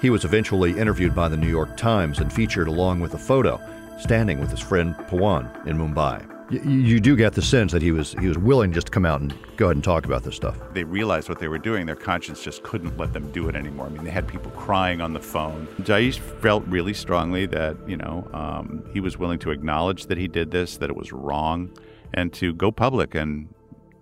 He 0.00 0.10
was 0.10 0.24
eventually 0.24 0.78
interviewed 0.78 1.14
by 1.14 1.28
the 1.28 1.36
New 1.36 1.48
York 1.48 1.76
Times 1.76 2.18
and 2.18 2.32
featured 2.32 2.68
along 2.68 3.00
with 3.00 3.14
a 3.14 3.18
photo 3.18 3.60
standing 3.98 4.38
with 4.38 4.50
his 4.50 4.60
friend 4.60 4.94
Pawan 5.08 5.66
in 5.66 5.78
Mumbai 5.78 6.35
you 6.50 7.00
do 7.00 7.16
get 7.16 7.32
the 7.32 7.42
sense 7.42 7.72
that 7.72 7.82
he 7.82 7.90
was 7.90 8.12
he 8.20 8.28
was 8.28 8.38
willing 8.38 8.72
just 8.72 8.86
to 8.86 8.92
come 8.92 9.04
out 9.04 9.20
and 9.20 9.34
go 9.56 9.66
ahead 9.66 9.76
and 9.76 9.84
talk 9.84 10.04
about 10.04 10.22
this 10.22 10.36
stuff. 10.36 10.56
They 10.72 10.84
realized 10.84 11.28
what 11.28 11.40
they 11.40 11.48
were 11.48 11.58
doing. 11.58 11.86
Their 11.86 11.96
conscience 11.96 12.42
just 12.42 12.62
couldn't 12.62 12.96
let 12.96 13.12
them 13.12 13.30
do 13.32 13.48
it 13.48 13.56
anymore. 13.56 13.86
I 13.86 13.88
mean, 13.88 14.04
they 14.04 14.10
had 14.10 14.28
people 14.28 14.50
crying 14.52 15.00
on 15.00 15.12
the 15.12 15.20
phone. 15.20 15.66
Jayesh 15.82 16.18
felt 16.18 16.64
really 16.66 16.94
strongly 16.94 17.46
that 17.46 17.76
you 17.88 17.96
know 17.96 18.28
um, 18.32 18.84
he 18.92 19.00
was 19.00 19.18
willing 19.18 19.38
to 19.40 19.50
acknowledge 19.50 20.06
that 20.06 20.18
he 20.18 20.28
did 20.28 20.50
this, 20.50 20.76
that 20.76 20.88
it 20.88 20.96
was 20.96 21.12
wrong, 21.12 21.70
and 22.14 22.32
to 22.34 22.54
go 22.54 22.70
public 22.70 23.14
and 23.14 23.48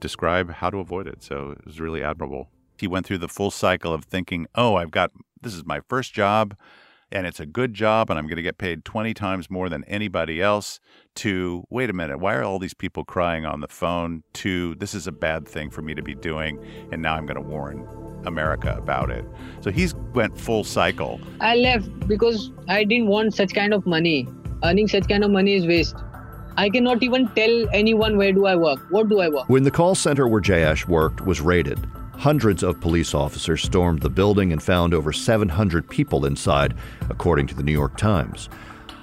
describe 0.00 0.50
how 0.50 0.68
to 0.68 0.78
avoid 0.78 1.06
it. 1.06 1.22
So 1.22 1.52
it 1.52 1.64
was 1.64 1.80
really 1.80 2.02
admirable. 2.02 2.50
He 2.78 2.86
went 2.86 3.06
through 3.06 3.18
the 3.18 3.28
full 3.28 3.50
cycle 3.50 3.94
of 3.94 4.04
thinking, 4.04 4.46
"Oh, 4.54 4.76
I've 4.76 4.90
got 4.90 5.12
this 5.40 5.54
is 5.54 5.64
my 5.64 5.80
first 5.88 6.12
job." 6.12 6.56
And 7.14 7.26
it's 7.26 7.40
a 7.40 7.46
good 7.46 7.72
job 7.72 8.10
and 8.10 8.18
I'm 8.18 8.26
going 8.26 8.36
to 8.36 8.42
get 8.42 8.58
paid 8.58 8.84
20 8.84 9.14
times 9.14 9.48
more 9.48 9.68
than 9.68 9.84
anybody 9.84 10.42
else 10.42 10.80
to 11.16 11.64
wait 11.70 11.88
a 11.88 11.92
minute, 11.92 12.18
why 12.18 12.34
are 12.34 12.42
all 12.42 12.58
these 12.58 12.74
people 12.74 13.04
crying 13.04 13.46
on 13.46 13.60
the 13.60 13.68
phone? 13.68 14.24
To 14.34 14.74
this 14.74 14.94
is 14.94 15.06
a 15.06 15.12
bad 15.12 15.46
thing 15.48 15.70
for 15.70 15.80
me 15.80 15.94
to 15.94 16.02
be 16.02 16.14
doing 16.14 16.58
and 16.90 17.00
now 17.00 17.14
I'm 17.14 17.24
going 17.24 17.36
to 17.36 17.48
warn 17.48 17.86
America 18.26 18.74
about 18.76 19.10
it. 19.10 19.24
So 19.60 19.70
he's 19.70 19.94
went 20.12 20.38
full 20.38 20.64
cycle. 20.64 21.20
I 21.40 21.54
left 21.54 21.88
because 22.08 22.50
I 22.68 22.82
didn't 22.84 23.06
want 23.06 23.34
such 23.34 23.54
kind 23.54 23.72
of 23.72 23.86
money. 23.86 24.28
Earning 24.64 24.88
such 24.88 25.08
kind 25.08 25.22
of 25.22 25.30
money 25.30 25.54
is 25.54 25.66
waste. 25.66 25.96
I 26.56 26.68
cannot 26.70 27.02
even 27.02 27.28
tell 27.28 27.68
anyone 27.72 28.16
where 28.16 28.32
do 28.32 28.46
I 28.46 28.56
work. 28.56 28.80
What 28.90 29.08
do 29.08 29.20
I 29.20 29.28
work? 29.28 29.48
When 29.48 29.64
the 29.64 29.70
call 29.70 29.94
center 29.94 30.26
where 30.26 30.40
Jayesh 30.40 30.86
worked 30.86 31.20
was 31.20 31.40
raided, 31.40 31.78
Hundreds 32.18 32.62
of 32.62 32.80
police 32.80 33.14
officers 33.14 33.62
stormed 33.62 34.00
the 34.00 34.08
building 34.08 34.52
and 34.52 34.62
found 34.62 34.94
over 34.94 35.12
700 35.12 35.88
people 35.88 36.24
inside, 36.24 36.74
according 37.10 37.46
to 37.46 37.54
the 37.54 37.62
New 37.62 37.72
York 37.72 37.96
Times. 37.96 38.48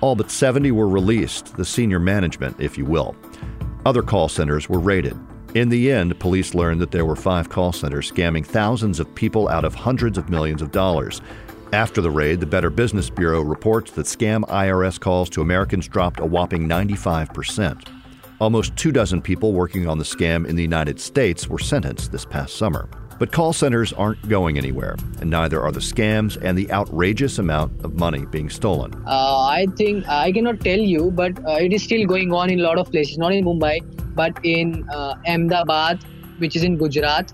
All 0.02 0.16
but 0.16 0.32
70 0.32 0.72
were 0.72 0.88
released, 0.88 1.56
the 1.56 1.66
senior 1.66 2.00
management, 2.00 2.60
if 2.60 2.78
you 2.78 2.86
will. 2.86 3.16
Other 3.86 4.02
call 4.02 4.28
centers 4.28 4.68
were 4.68 4.80
raided. 4.80 5.18
In 5.54 5.70
the 5.70 5.92
end, 5.92 6.18
police 6.20 6.56
learned 6.56 6.82
that 6.82 6.92
there 6.92 7.06
were 7.06 7.16
five 7.16 7.50
call 7.50 7.74
centers 7.74 8.12
scamming 8.12 8.46
thousands 8.46 9.00
of 9.00 9.14
people 9.14 9.50
out 9.50 9.66
of 9.66 9.76
hundreds 9.76 10.18
of 10.18 10.30
millions 10.30 10.62
of 10.62 10.72
dollars. 10.72 11.22
After 11.74 12.02
the 12.02 12.12
raid, 12.12 12.40
the 12.40 12.46
Better 12.46 12.70
Business 12.70 13.10
Bureau 13.10 13.42
reports 13.42 13.92
that 13.92 14.06
scam 14.06 14.44
IRS 14.48 15.00
calls 15.00 15.30
to 15.32 15.42
Americans 15.42 15.88
dropped 15.88 16.20
a 16.20 16.26
whopping 16.26 16.68
95%. 16.68 18.01
Almost 18.42 18.76
two 18.76 18.92
dozen 18.92 19.22
people 19.22 19.54
working 19.54 19.88
on 19.88 20.00
the 20.00 20.04
scam 20.04 20.48
in 20.48 20.56
the 20.56 20.64
United 20.64 21.00
States 21.00 21.48
were 21.48 21.60
sentenced 21.60 22.12
this 22.12 22.26
past 22.26 22.56
summer. 22.56 22.90
But 23.20 23.32
call 23.32 23.54
centers 23.54 23.94
aren't 23.94 24.28
going 24.28 24.58
anywhere, 24.58 24.96
and 25.20 25.30
neither 25.30 25.62
are 25.62 25.72
the 25.72 25.80
scams 25.80 26.42
and 26.42 26.58
the 26.58 26.72
outrageous 26.72 27.38
amount 27.38 27.86
of 27.86 28.00
money 28.00 28.26
being 28.26 28.50
stolen. 28.50 28.96
Uh, 29.06 29.42
I 29.42 29.68
think 29.78 30.10
I 30.10 30.32
cannot 30.32 30.60
tell 30.60 30.80
you, 30.80 31.12
but 31.12 31.38
uh, 31.46 31.58
it 31.60 31.72
is 31.72 31.84
still 31.84 32.08
going 32.08 32.34
on 32.34 32.50
in 32.50 32.60
a 32.60 32.64
lot 32.64 32.80
of 32.80 32.90
places, 32.90 33.20
not 33.20 33.32
in 33.32 33.46
Mumbai, 33.46 33.78
but 34.16 34.36
in 34.42 34.90
uh, 34.90 35.14
Ahmedabad, 35.28 36.04
which 36.40 36.56
is 36.56 36.64
in 36.64 36.78
Gujarat, 36.78 37.32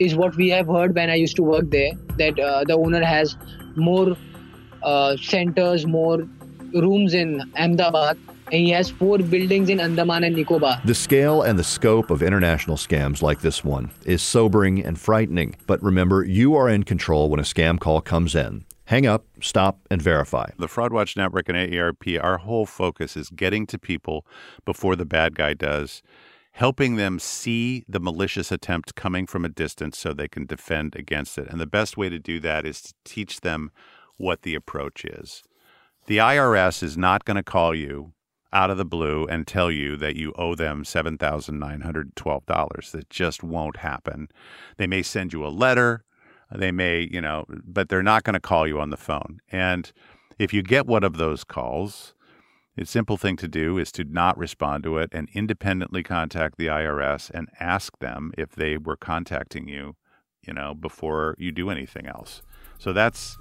is 0.00 0.14
what 0.14 0.36
we 0.36 0.50
have 0.50 0.66
heard 0.66 0.94
when 0.94 1.08
I 1.08 1.14
used 1.14 1.36
to 1.36 1.42
work 1.42 1.70
there. 1.70 1.92
That 2.18 2.38
uh, 2.38 2.64
the 2.64 2.74
owner 2.74 3.02
has 3.02 3.38
more 3.74 4.18
uh, 4.82 5.16
centers, 5.16 5.86
more 5.86 6.28
rooms 6.74 7.14
in 7.14 7.40
Ahmedabad 7.56 8.18
and 8.52 8.60
he 8.60 8.70
has 8.70 8.90
four 8.90 9.18
buildings 9.18 9.70
in 9.70 9.80
Andaman 9.80 10.24
and 10.24 10.36
Nicobar. 10.36 10.80
The 10.84 10.94
scale 10.94 11.40
and 11.40 11.58
the 11.58 11.64
scope 11.64 12.10
of 12.10 12.22
international 12.22 12.76
scams 12.76 13.22
like 13.22 13.40
this 13.40 13.64
one 13.64 13.90
is 14.04 14.22
sobering 14.22 14.84
and 14.84 15.00
frightening. 15.00 15.56
But 15.66 15.82
remember, 15.82 16.22
you 16.22 16.54
are 16.54 16.68
in 16.68 16.82
control 16.82 17.30
when 17.30 17.40
a 17.40 17.44
scam 17.44 17.80
call 17.80 18.02
comes 18.02 18.34
in. 18.34 18.66
Hang 18.84 19.06
up, 19.06 19.24
stop, 19.40 19.78
and 19.90 20.02
verify. 20.02 20.50
The 20.58 20.68
Fraud 20.68 20.92
Watch 20.92 21.16
Network 21.16 21.48
and 21.48 21.56
AARP, 21.56 22.22
our 22.22 22.38
whole 22.38 22.66
focus 22.66 23.16
is 23.16 23.30
getting 23.30 23.66
to 23.68 23.78
people 23.78 24.26
before 24.66 24.96
the 24.96 25.06
bad 25.06 25.34
guy 25.34 25.54
does, 25.54 26.02
helping 26.52 26.96
them 26.96 27.18
see 27.18 27.84
the 27.88 28.00
malicious 28.00 28.52
attempt 28.52 28.94
coming 28.94 29.26
from 29.26 29.46
a 29.46 29.48
distance 29.48 29.96
so 29.96 30.12
they 30.12 30.28
can 30.28 30.44
defend 30.44 30.94
against 30.94 31.38
it. 31.38 31.48
And 31.48 31.58
the 31.58 31.66
best 31.66 31.96
way 31.96 32.10
to 32.10 32.18
do 32.18 32.38
that 32.40 32.66
is 32.66 32.82
to 32.82 32.94
teach 33.04 33.40
them 33.40 33.70
what 34.18 34.42
the 34.42 34.54
approach 34.54 35.06
is. 35.06 35.42
The 36.06 36.18
IRS 36.18 36.82
is 36.82 36.98
not 36.98 37.24
going 37.24 37.36
to 37.36 37.42
call 37.42 37.74
you 37.74 38.12
out 38.52 38.70
of 38.70 38.76
the 38.76 38.84
blue 38.84 39.26
and 39.26 39.46
tell 39.46 39.70
you 39.70 39.96
that 39.96 40.16
you 40.16 40.32
owe 40.36 40.54
them 40.54 40.84
$7,912. 40.84 42.90
That 42.90 43.10
just 43.10 43.42
won't 43.42 43.78
happen. 43.78 44.28
They 44.76 44.86
may 44.86 45.02
send 45.02 45.32
you 45.32 45.46
a 45.46 45.48
letter, 45.48 46.04
they 46.54 46.72
may, 46.72 47.08
you 47.10 47.20
know, 47.20 47.46
but 47.48 47.88
they're 47.88 48.02
not 48.02 48.24
going 48.24 48.34
to 48.34 48.40
call 48.40 48.66
you 48.66 48.78
on 48.78 48.90
the 48.90 48.96
phone. 48.96 49.40
And 49.50 49.90
if 50.38 50.52
you 50.52 50.62
get 50.62 50.86
one 50.86 51.04
of 51.04 51.16
those 51.16 51.44
calls, 51.44 52.14
the 52.76 52.86
simple 52.86 53.16
thing 53.16 53.36
to 53.36 53.48
do 53.48 53.78
is 53.78 53.92
to 53.92 54.04
not 54.04 54.38
respond 54.38 54.84
to 54.84 54.98
it 54.98 55.10
and 55.12 55.28
independently 55.34 56.02
contact 56.02 56.56
the 56.56 56.66
IRS 56.66 57.30
and 57.30 57.48
ask 57.60 57.98
them 57.98 58.32
if 58.38 58.54
they 58.54 58.76
were 58.76 58.96
contacting 58.96 59.68
you, 59.68 59.96
you 60.42 60.52
know, 60.52 60.74
before 60.74 61.34
you 61.38 61.52
do 61.52 61.70
anything 61.70 62.06
else. 62.06 62.42
So 62.78 62.92
that's 62.92 63.36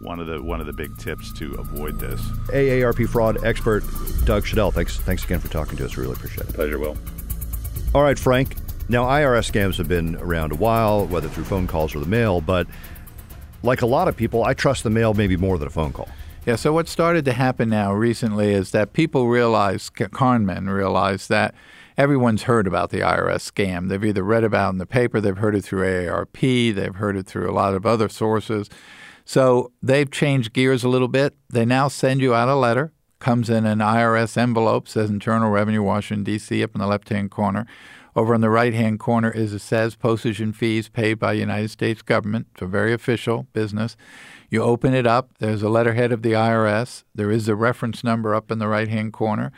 one 0.00 0.20
of 0.20 0.26
the 0.26 0.42
one 0.42 0.60
of 0.60 0.66
the 0.66 0.72
big 0.72 0.96
tips 0.98 1.32
to 1.34 1.54
avoid 1.54 1.98
this. 1.98 2.20
AARP 2.48 3.08
fraud 3.08 3.44
expert 3.44 3.82
Doug 4.24 4.44
Shadel, 4.44 4.72
thanks 4.72 4.98
thanks 4.98 5.24
again 5.24 5.40
for 5.40 5.48
talking 5.48 5.76
to 5.76 5.84
us. 5.84 5.96
Really 5.96 6.12
appreciate 6.12 6.48
it. 6.48 6.54
Pleasure, 6.54 6.78
Will. 6.78 6.96
All 7.94 8.02
right, 8.02 8.18
Frank. 8.18 8.56
Now 8.88 9.04
IRS 9.04 9.50
scams 9.50 9.76
have 9.76 9.88
been 9.88 10.16
around 10.16 10.52
a 10.52 10.56
while, 10.56 11.06
whether 11.06 11.28
through 11.28 11.44
phone 11.44 11.66
calls 11.66 11.94
or 11.94 12.00
the 12.00 12.06
mail, 12.06 12.40
but 12.40 12.66
like 13.62 13.80
a 13.80 13.86
lot 13.86 14.08
of 14.08 14.16
people, 14.16 14.44
I 14.44 14.52
trust 14.52 14.82
the 14.82 14.90
mail 14.90 15.14
maybe 15.14 15.36
more 15.36 15.56
than 15.56 15.66
a 15.66 15.70
phone 15.70 15.92
call. 15.92 16.08
Yeah, 16.44 16.56
so 16.56 16.74
what 16.74 16.88
started 16.88 17.24
to 17.24 17.32
happen 17.32 17.70
now 17.70 17.94
recently 17.94 18.52
is 18.52 18.72
that 18.72 18.92
people 18.92 19.28
realize, 19.28 19.88
conmen 19.88 20.70
realize 20.70 21.28
that 21.28 21.54
everyone's 21.96 22.42
heard 22.42 22.66
about 22.66 22.90
the 22.90 23.00
IRS 23.00 23.50
scam. 23.50 23.88
They've 23.88 24.04
either 24.04 24.22
read 24.22 24.44
about 24.44 24.68
it 24.68 24.72
in 24.72 24.78
the 24.78 24.86
paper, 24.86 25.22
they've 25.22 25.38
heard 25.38 25.54
it 25.54 25.62
through 25.62 25.86
AARP, 25.86 26.74
they've 26.74 26.94
heard 26.94 27.16
it 27.16 27.26
through 27.26 27.50
a 27.50 27.54
lot 27.54 27.72
of 27.72 27.86
other 27.86 28.10
sources. 28.10 28.68
So 29.24 29.72
they've 29.82 30.10
changed 30.10 30.52
gears 30.52 30.84
a 30.84 30.88
little 30.88 31.08
bit. 31.08 31.34
They 31.48 31.64
now 31.64 31.88
send 31.88 32.20
you 32.20 32.34
out 32.34 32.48
a 32.48 32.54
letter, 32.54 32.92
comes 33.18 33.48
in 33.48 33.64
an 33.64 33.78
IRS 33.78 34.36
envelope, 34.36 34.86
says 34.86 35.08
Internal 35.08 35.50
Revenue, 35.50 35.82
Washington, 35.82 36.24
D.C., 36.24 36.62
up 36.62 36.74
in 36.74 36.80
the 36.80 36.86
left 36.86 37.08
hand 37.08 37.30
corner. 37.30 37.66
Over 38.16 38.34
in 38.34 38.42
the 38.42 38.50
right 38.50 38.74
hand 38.74 39.00
corner 39.00 39.30
is 39.30 39.52
it 39.52 39.60
says 39.60 39.96
postage 39.96 40.40
and 40.40 40.54
fees 40.54 40.88
paid 40.88 41.14
by 41.14 41.32
United 41.32 41.70
States 41.70 42.00
government. 42.00 42.46
It's 42.52 42.62
a 42.62 42.66
very 42.66 42.92
official 42.92 43.48
business. 43.52 43.96
You 44.50 44.62
open 44.62 44.94
it 44.94 45.06
up, 45.06 45.30
there's 45.40 45.62
a 45.62 45.68
letterhead 45.68 46.12
of 46.12 46.22
the 46.22 46.32
IRS. 46.32 47.02
There 47.12 47.30
is 47.30 47.48
a 47.48 47.56
reference 47.56 48.04
number 48.04 48.34
up 48.34 48.52
in 48.52 48.60
the 48.60 48.68
right 48.68 48.88
hand 48.88 49.12
corner. 49.12 49.50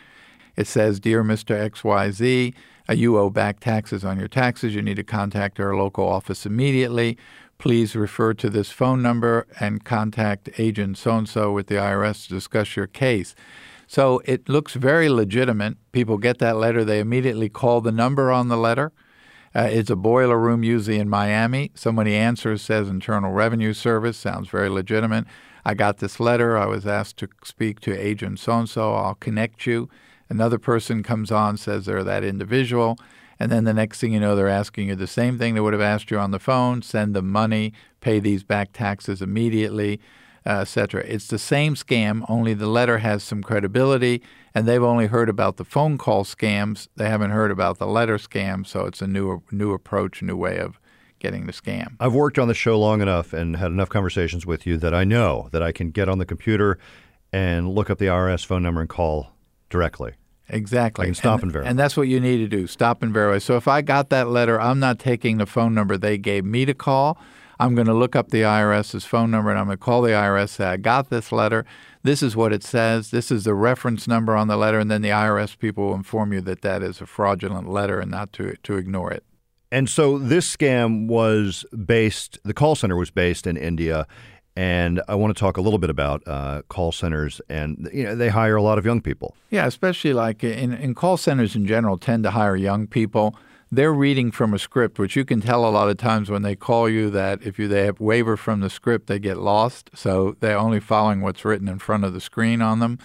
It 0.56 0.66
says, 0.66 1.00
Dear 1.00 1.22
Mr. 1.22 1.70
XYZ, 1.70 2.54
you 2.94 3.18
owe 3.18 3.28
back 3.28 3.60
taxes 3.60 4.04
on 4.04 4.18
your 4.18 4.28
taxes. 4.28 4.74
You 4.74 4.80
need 4.80 4.96
to 4.96 5.04
contact 5.04 5.60
our 5.60 5.76
local 5.76 6.08
office 6.08 6.46
immediately 6.46 7.18
please 7.58 7.96
refer 7.96 8.34
to 8.34 8.50
this 8.50 8.70
phone 8.70 9.02
number 9.02 9.46
and 9.60 9.84
contact 9.84 10.48
agent 10.58 10.98
so 10.98 11.16
and 11.16 11.28
so 11.28 11.52
with 11.52 11.66
the 11.68 11.76
IRS 11.76 12.26
to 12.26 12.34
discuss 12.34 12.76
your 12.76 12.86
case. 12.86 13.34
So 13.86 14.20
it 14.24 14.48
looks 14.48 14.74
very 14.74 15.08
legitimate. 15.08 15.76
People 15.92 16.18
get 16.18 16.38
that 16.38 16.56
letter, 16.56 16.84
they 16.84 17.00
immediately 17.00 17.48
call 17.48 17.80
the 17.80 17.92
number 17.92 18.30
on 18.30 18.48
the 18.48 18.56
letter. 18.56 18.92
Uh, 19.54 19.68
it's 19.70 19.88
a 19.88 19.96
boiler 19.96 20.38
room 20.38 20.62
usually 20.62 20.98
in 20.98 21.08
Miami. 21.08 21.70
Somebody 21.74 22.14
answers, 22.14 22.60
says 22.60 22.90
Internal 22.90 23.32
Revenue 23.32 23.72
Service, 23.72 24.18
sounds 24.18 24.48
very 24.48 24.68
legitimate. 24.68 25.24
I 25.64 25.74
got 25.74 25.98
this 25.98 26.20
letter. 26.20 26.58
I 26.58 26.66
was 26.66 26.86
asked 26.86 27.16
to 27.18 27.28
speak 27.42 27.80
to 27.80 27.92
agent 27.92 28.38
so 28.38 28.58
and 28.58 28.68
so. 28.68 28.94
I'll 28.94 29.14
connect 29.14 29.66
you. 29.66 29.88
Another 30.28 30.58
person 30.58 31.02
comes 31.02 31.32
on, 31.32 31.56
says 31.56 31.86
they're 31.86 32.04
that 32.04 32.22
individual. 32.22 32.98
And 33.38 33.52
then 33.52 33.64
the 33.64 33.74
next 33.74 34.00
thing 34.00 34.12
you 34.12 34.20
know, 34.20 34.34
they're 34.34 34.48
asking 34.48 34.88
you 34.88 34.94
the 34.94 35.06
same 35.06 35.38
thing 35.38 35.54
they 35.54 35.60
would 35.60 35.72
have 35.72 35.82
asked 35.82 36.10
you 36.10 36.18
on 36.18 36.30
the 36.30 36.38
phone 36.38 36.82
send 36.82 37.14
them 37.14 37.30
money, 37.30 37.72
pay 38.00 38.18
these 38.18 38.42
back 38.42 38.72
taxes 38.72 39.20
immediately, 39.20 40.00
uh, 40.46 40.60
etc. 40.60 41.02
It's 41.06 41.26
the 41.26 41.38
same 41.38 41.74
scam, 41.74 42.24
only 42.28 42.54
the 42.54 42.68
letter 42.68 42.98
has 42.98 43.22
some 43.22 43.42
credibility, 43.42 44.22
and 44.54 44.66
they've 44.66 44.82
only 44.82 45.06
heard 45.06 45.28
about 45.28 45.56
the 45.56 45.64
phone 45.64 45.98
call 45.98 46.24
scams. 46.24 46.88
They 46.96 47.08
haven't 47.08 47.32
heard 47.32 47.50
about 47.50 47.78
the 47.78 47.86
letter 47.86 48.16
scam, 48.16 48.66
so 48.66 48.86
it's 48.86 49.02
a 49.02 49.06
new, 49.06 49.42
new 49.50 49.72
approach, 49.72 50.22
new 50.22 50.36
way 50.36 50.58
of 50.58 50.78
getting 51.18 51.46
the 51.46 51.52
scam. 51.52 51.96
I've 51.98 52.14
worked 52.14 52.38
on 52.38 52.48
the 52.48 52.54
show 52.54 52.78
long 52.78 53.00
enough 53.00 53.32
and 53.32 53.56
had 53.56 53.70
enough 53.70 53.88
conversations 53.88 54.46
with 54.46 54.66
you 54.66 54.76
that 54.78 54.94
I 54.94 55.04
know 55.04 55.48
that 55.52 55.62
I 55.62 55.72
can 55.72 55.90
get 55.90 56.08
on 56.08 56.18
the 56.18 56.26
computer 56.26 56.78
and 57.32 57.68
look 57.68 57.90
up 57.90 57.98
the 57.98 58.06
IRS 58.06 58.44
phone 58.46 58.62
number 58.62 58.80
and 58.80 58.88
call 58.88 59.32
directly. 59.68 60.12
Exactly. 60.48 61.12
stop 61.14 61.34
and, 61.34 61.44
and, 61.44 61.52
verify. 61.52 61.70
And 61.70 61.78
that's 61.78 61.96
what 61.96 62.08
you 62.08 62.20
need 62.20 62.38
to 62.38 62.48
do 62.48 62.66
stop 62.66 63.02
and 63.02 63.12
verify. 63.12 63.38
So 63.38 63.56
if 63.56 63.66
I 63.66 63.82
got 63.82 64.10
that 64.10 64.28
letter, 64.28 64.60
I'm 64.60 64.78
not 64.78 64.98
taking 64.98 65.38
the 65.38 65.46
phone 65.46 65.74
number 65.74 65.96
they 65.96 66.18
gave 66.18 66.44
me 66.44 66.64
to 66.64 66.74
call. 66.74 67.18
I'm 67.58 67.74
going 67.74 67.86
to 67.86 67.94
look 67.94 68.14
up 68.14 68.30
the 68.30 68.42
IRS's 68.42 69.04
phone 69.04 69.30
number 69.30 69.50
and 69.50 69.58
I'm 69.58 69.66
going 69.66 69.78
to 69.78 69.82
call 69.82 70.02
the 70.02 70.10
IRS, 70.10 70.50
say, 70.50 70.66
I 70.66 70.76
got 70.76 71.08
this 71.08 71.32
letter. 71.32 71.64
This 72.02 72.22
is 72.22 72.36
what 72.36 72.52
it 72.52 72.62
says. 72.62 73.10
This 73.10 73.30
is 73.30 73.44
the 73.44 73.54
reference 73.54 74.06
number 74.06 74.36
on 74.36 74.48
the 74.48 74.56
letter. 74.56 74.78
And 74.78 74.90
then 74.90 75.02
the 75.02 75.08
IRS 75.08 75.58
people 75.58 75.86
will 75.86 75.94
inform 75.94 76.32
you 76.32 76.42
that 76.42 76.60
that 76.62 76.82
is 76.82 77.00
a 77.00 77.06
fraudulent 77.06 77.68
letter 77.68 77.98
and 77.98 78.10
not 78.10 78.32
to, 78.34 78.54
to 78.62 78.76
ignore 78.76 79.10
it. 79.10 79.24
And 79.72 79.88
so 79.88 80.18
this 80.18 80.54
scam 80.54 81.08
was 81.08 81.64
based, 81.84 82.38
the 82.44 82.54
call 82.54 82.76
center 82.76 82.96
was 82.96 83.10
based 83.10 83.46
in 83.46 83.56
India. 83.56 84.06
And 84.56 85.02
I 85.06 85.14
want 85.14 85.36
to 85.36 85.38
talk 85.38 85.58
a 85.58 85.60
little 85.60 85.78
bit 85.78 85.90
about 85.90 86.26
uh, 86.26 86.62
call 86.68 86.90
centers, 86.90 87.42
and 87.48 87.90
you 87.92 88.04
know 88.04 88.16
they 88.16 88.30
hire 88.30 88.56
a 88.56 88.62
lot 88.62 88.78
of 88.78 88.86
young 88.86 89.02
people. 89.02 89.36
Yeah, 89.50 89.66
especially 89.66 90.14
like 90.14 90.42
in, 90.42 90.72
in 90.72 90.94
call 90.94 91.18
centers 91.18 91.54
in 91.54 91.66
general, 91.66 91.98
tend 91.98 92.24
to 92.24 92.30
hire 92.30 92.56
young 92.56 92.86
people. 92.86 93.36
They're 93.70 93.92
reading 93.92 94.30
from 94.30 94.54
a 94.54 94.58
script, 94.58 94.98
which 94.98 95.14
you 95.14 95.24
can 95.24 95.40
tell 95.40 95.68
a 95.68 95.70
lot 95.70 95.90
of 95.90 95.98
times 95.98 96.30
when 96.30 96.42
they 96.42 96.56
call 96.56 96.88
you 96.88 97.10
that 97.10 97.42
if 97.42 97.58
you 97.58 97.68
they 97.68 97.84
have 97.84 98.00
waiver 98.00 98.36
from 98.36 98.60
the 98.60 98.70
script, 98.70 99.08
they 99.08 99.18
get 99.18 99.36
lost. 99.36 99.90
So 99.94 100.36
they're 100.40 100.56
only 100.56 100.80
following 100.80 101.20
what's 101.20 101.44
written 101.44 101.68
in 101.68 101.78
front 101.78 102.04
of 102.04 102.14
the 102.14 102.20
screen 102.20 102.62
on 102.62 102.78
them. 102.78 102.98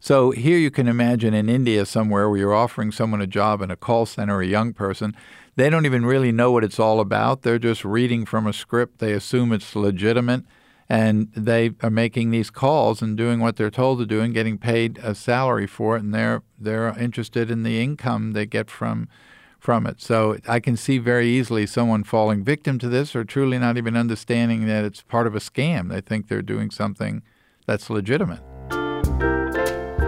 So 0.00 0.30
here 0.30 0.58
you 0.58 0.70
can 0.70 0.88
imagine 0.88 1.34
in 1.34 1.48
India 1.48 1.84
somewhere 1.84 2.28
where 2.28 2.38
you're 2.38 2.54
offering 2.54 2.90
someone 2.90 3.20
a 3.20 3.26
job 3.26 3.60
in 3.60 3.70
a 3.70 3.76
call 3.76 4.06
center, 4.06 4.40
a 4.40 4.46
young 4.46 4.72
person. 4.72 5.14
They 5.56 5.70
don't 5.70 5.86
even 5.86 6.06
really 6.06 6.32
know 6.32 6.52
what 6.52 6.64
it's 6.64 6.78
all 6.80 7.00
about. 7.00 7.42
They're 7.42 7.58
just 7.58 7.84
reading 7.84 8.24
from 8.24 8.46
a 8.46 8.52
script. 8.52 8.98
They 8.98 9.12
assume 9.12 9.52
it's 9.52 9.76
legitimate 9.76 10.44
and 10.88 11.30
they 11.32 11.72
are 11.82 11.90
making 11.90 12.30
these 12.30 12.50
calls 12.50 13.02
and 13.02 13.16
doing 13.16 13.40
what 13.40 13.56
they're 13.56 13.70
told 13.70 13.98
to 13.98 14.06
do 14.06 14.20
and 14.20 14.32
getting 14.32 14.56
paid 14.58 14.98
a 14.98 15.14
salary 15.14 15.66
for 15.66 15.96
it, 15.96 16.02
and 16.02 16.14
they're 16.14 16.42
they're 16.58 16.98
interested 16.98 17.50
in 17.50 17.62
the 17.62 17.80
income 17.80 18.32
they 18.32 18.46
get 18.46 18.70
from 18.70 19.08
from 19.58 19.86
it. 19.86 20.00
So 20.00 20.38
I 20.46 20.60
can 20.60 20.76
see 20.76 20.98
very 20.98 21.28
easily 21.28 21.66
someone 21.66 22.04
falling 22.04 22.44
victim 22.44 22.78
to 22.78 22.88
this 22.88 23.14
or 23.14 23.24
truly 23.24 23.58
not 23.58 23.76
even 23.76 23.96
understanding 23.96 24.66
that 24.66 24.84
it's 24.84 25.02
part 25.02 25.26
of 25.26 25.34
a 25.34 25.40
scam. 25.40 25.90
They 25.90 26.00
think 26.00 26.28
they're 26.28 26.42
doing 26.42 26.70
something 26.70 27.22
that's 27.66 27.90
legitimate. 27.90 28.57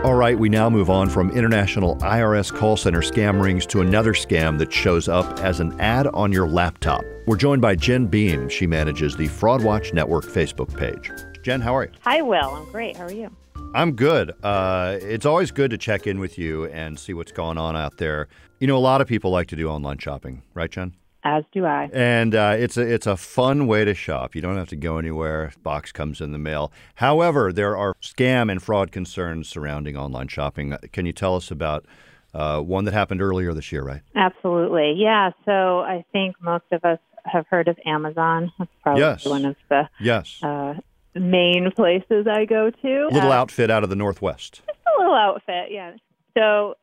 All 0.02 0.14
right, 0.14 0.38
we 0.38 0.48
now 0.48 0.70
move 0.70 0.88
on 0.88 1.10
from 1.10 1.30
international 1.30 1.96
IRS 1.96 2.50
call 2.50 2.78
center 2.78 3.02
scam 3.02 3.42
rings 3.42 3.66
to 3.66 3.82
another 3.82 4.14
scam 4.14 4.56
that 4.56 4.72
shows 4.72 5.08
up 5.08 5.38
as 5.40 5.60
an 5.60 5.78
ad 5.78 6.06
on 6.06 6.32
your 6.32 6.48
laptop. 6.48 7.04
We're 7.26 7.36
joined 7.36 7.60
by 7.60 7.74
Jen 7.74 8.06
Beam. 8.06 8.48
She 8.48 8.66
manages 8.66 9.14
the 9.14 9.28
Fraud 9.28 9.62
Watch 9.62 9.92
Network 9.92 10.24
Facebook 10.24 10.74
page. 10.74 11.10
Jen, 11.42 11.60
how 11.60 11.76
are 11.76 11.84
you? 11.84 11.90
Hi, 12.00 12.22
Will. 12.22 12.48
I'm 12.48 12.64
great. 12.72 12.96
How 12.96 13.04
are 13.04 13.12
you? 13.12 13.30
I'm 13.74 13.92
good. 13.92 14.32
Uh, 14.42 14.96
it's 15.02 15.26
always 15.26 15.50
good 15.50 15.70
to 15.70 15.76
check 15.76 16.06
in 16.06 16.18
with 16.18 16.38
you 16.38 16.64
and 16.68 16.98
see 16.98 17.12
what's 17.12 17.32
going 17.32 17.58
on 17.58 17.76
out 17.76 17.98
there. 17.98 18.28
You 18.58 18.68
know, 18.68 18.78
a 18.78 18.80
lot 18.80 19.02
of 19.02 19.06
people 19.06 19.30
like 19.30 19.48
to 19.48 19.56
do 19.56 19.68
online 19.68 19.98
shopping, 19.98 20.42
right, 20.54 20.70
Jen? 20.70 20.94
As 21.22 21.44
do 21.52 21.66
I. 21.66 21.90
And 21.92 22.34
uh, 22.34 22.54
it's 22.58 22.76
a 22.78 22.82
it's 22.82 23.06
a 23.06 23.16
fun 23.16 23.66
way 23.66 23.84
to 23.84 23.92
shop. 23.94 24.34
You 24.34 24.40
don't 24.40 24.56
have 24.56 24.68
to 24.70 24.76
go 24.76 24.96
anywhere. 24.98 25.52
Box 25.62 25.92
comes 25.92 26.20
in 26.20 26.32
the 26.32 26.38
mail. 26.38 26.72
However, 26.94 27.52
there 27.52 27.76
are 27.76 27.94
scam 28.02 28.50
and 28.50 28.62
fraud 28.62 28.90
concerns 28.90 29.48
surrounding 29.48 29.96
online 29.96 30.28
shopping. 30.28 30.76
Can 30.92 31.04
you 31.04 31.12
tell 31.12 31.36
us 31.36 31.50
about 31.50 31.84
uh, 32.32 32.60
one 32.60 32.84
that 32.86 32.94
happened 32.94 33.20
earlier 33.20 33.52
this 33.52 33.70
year? 33.70 33.82
Right. 33.84 34.00
Absolutely. 34.14 34.94
Yeah. 34.96 35.32
So 35.44 35.80
I 35.80 36.04
think 36.12 36.36
most 36.40 36.64
of 36.72 36.84
us 36.86 36.98
have 37.26 37.46
heard 37.50 37.68
of 37.68 37.78
Amazon. 37.84 38.50
That's 38.58 38.70
probably 38.82 39.02
Yes. 39.02 39.26
one 39.26 39.44
of 39.44 39.56
the 39.68 39.88
Yes. 40.00 40.38
uh, 40.42 40.74
main 41.14 41.70
places 41.72 42.26
I 42.26 42.46
go 42.46 42.70
to. 42.70 43.08
Little 43.12 43.32
Uh, 43.32 43.36
outfit 43.36 43.70
out 43.70 43.84
of 43.84 43.90
the 43.90 43.96
Northwest. 43.96 44.62
Just 44.66 44.78
a 44.96 44.98
little 44.98 45.14
outfit, 45.14 45.66
yeah. 45.70 45.92
So 46.34 46.76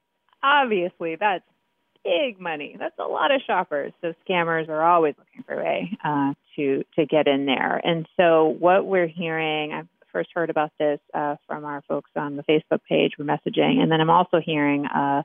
obviously 0.44 1.16
that's 1.16 1.44
big 2.08 2.40
money. 2.40 2.76
That's 2.80 2.98
a 3.00 3.04
lot 3.04 3.32
of 3.32 3.42
shoppers. 3.46 3.92
So 4.02 4.14
scammers 4.28 4.70
are 4.70 4.82
always 4.82 5.16
looking 5.18 5.44
for 5.44 5.60
a 5.60 5.64
way 5.64 5.98
uh, 6.04 6.34
to 6.56 6.84
to 6.98 7.06
get 7.06 7.28
in 7.28 7.46
there. 7.46 7.82
And 7.84 8.08
so 8.18 8.56
what 8.60 8.86
we're 8.86 9.08
hearing, 9.08 9.74
I 9.74 9.84
first 10.12 10.30
heard 10.34 10.50
about 10.50 10.72
this 10.80 11.00
uh, 11.14 11.36
from 11.48 11.66
our 11.66 11.82
folks 11.88 12.12
on 12.16 12.38
the 12.38 12.44
Facebook 12.44 12.80
page. 12.88 13.12
We're 13.18 13.26
messaging, 13.26 13.80
and 13.80 13.92
then 13.92 14.02
I'm 14.02 14.10
also 14.10 14.40
hearing. 14.44 14.86
Uh, 14.86 15.24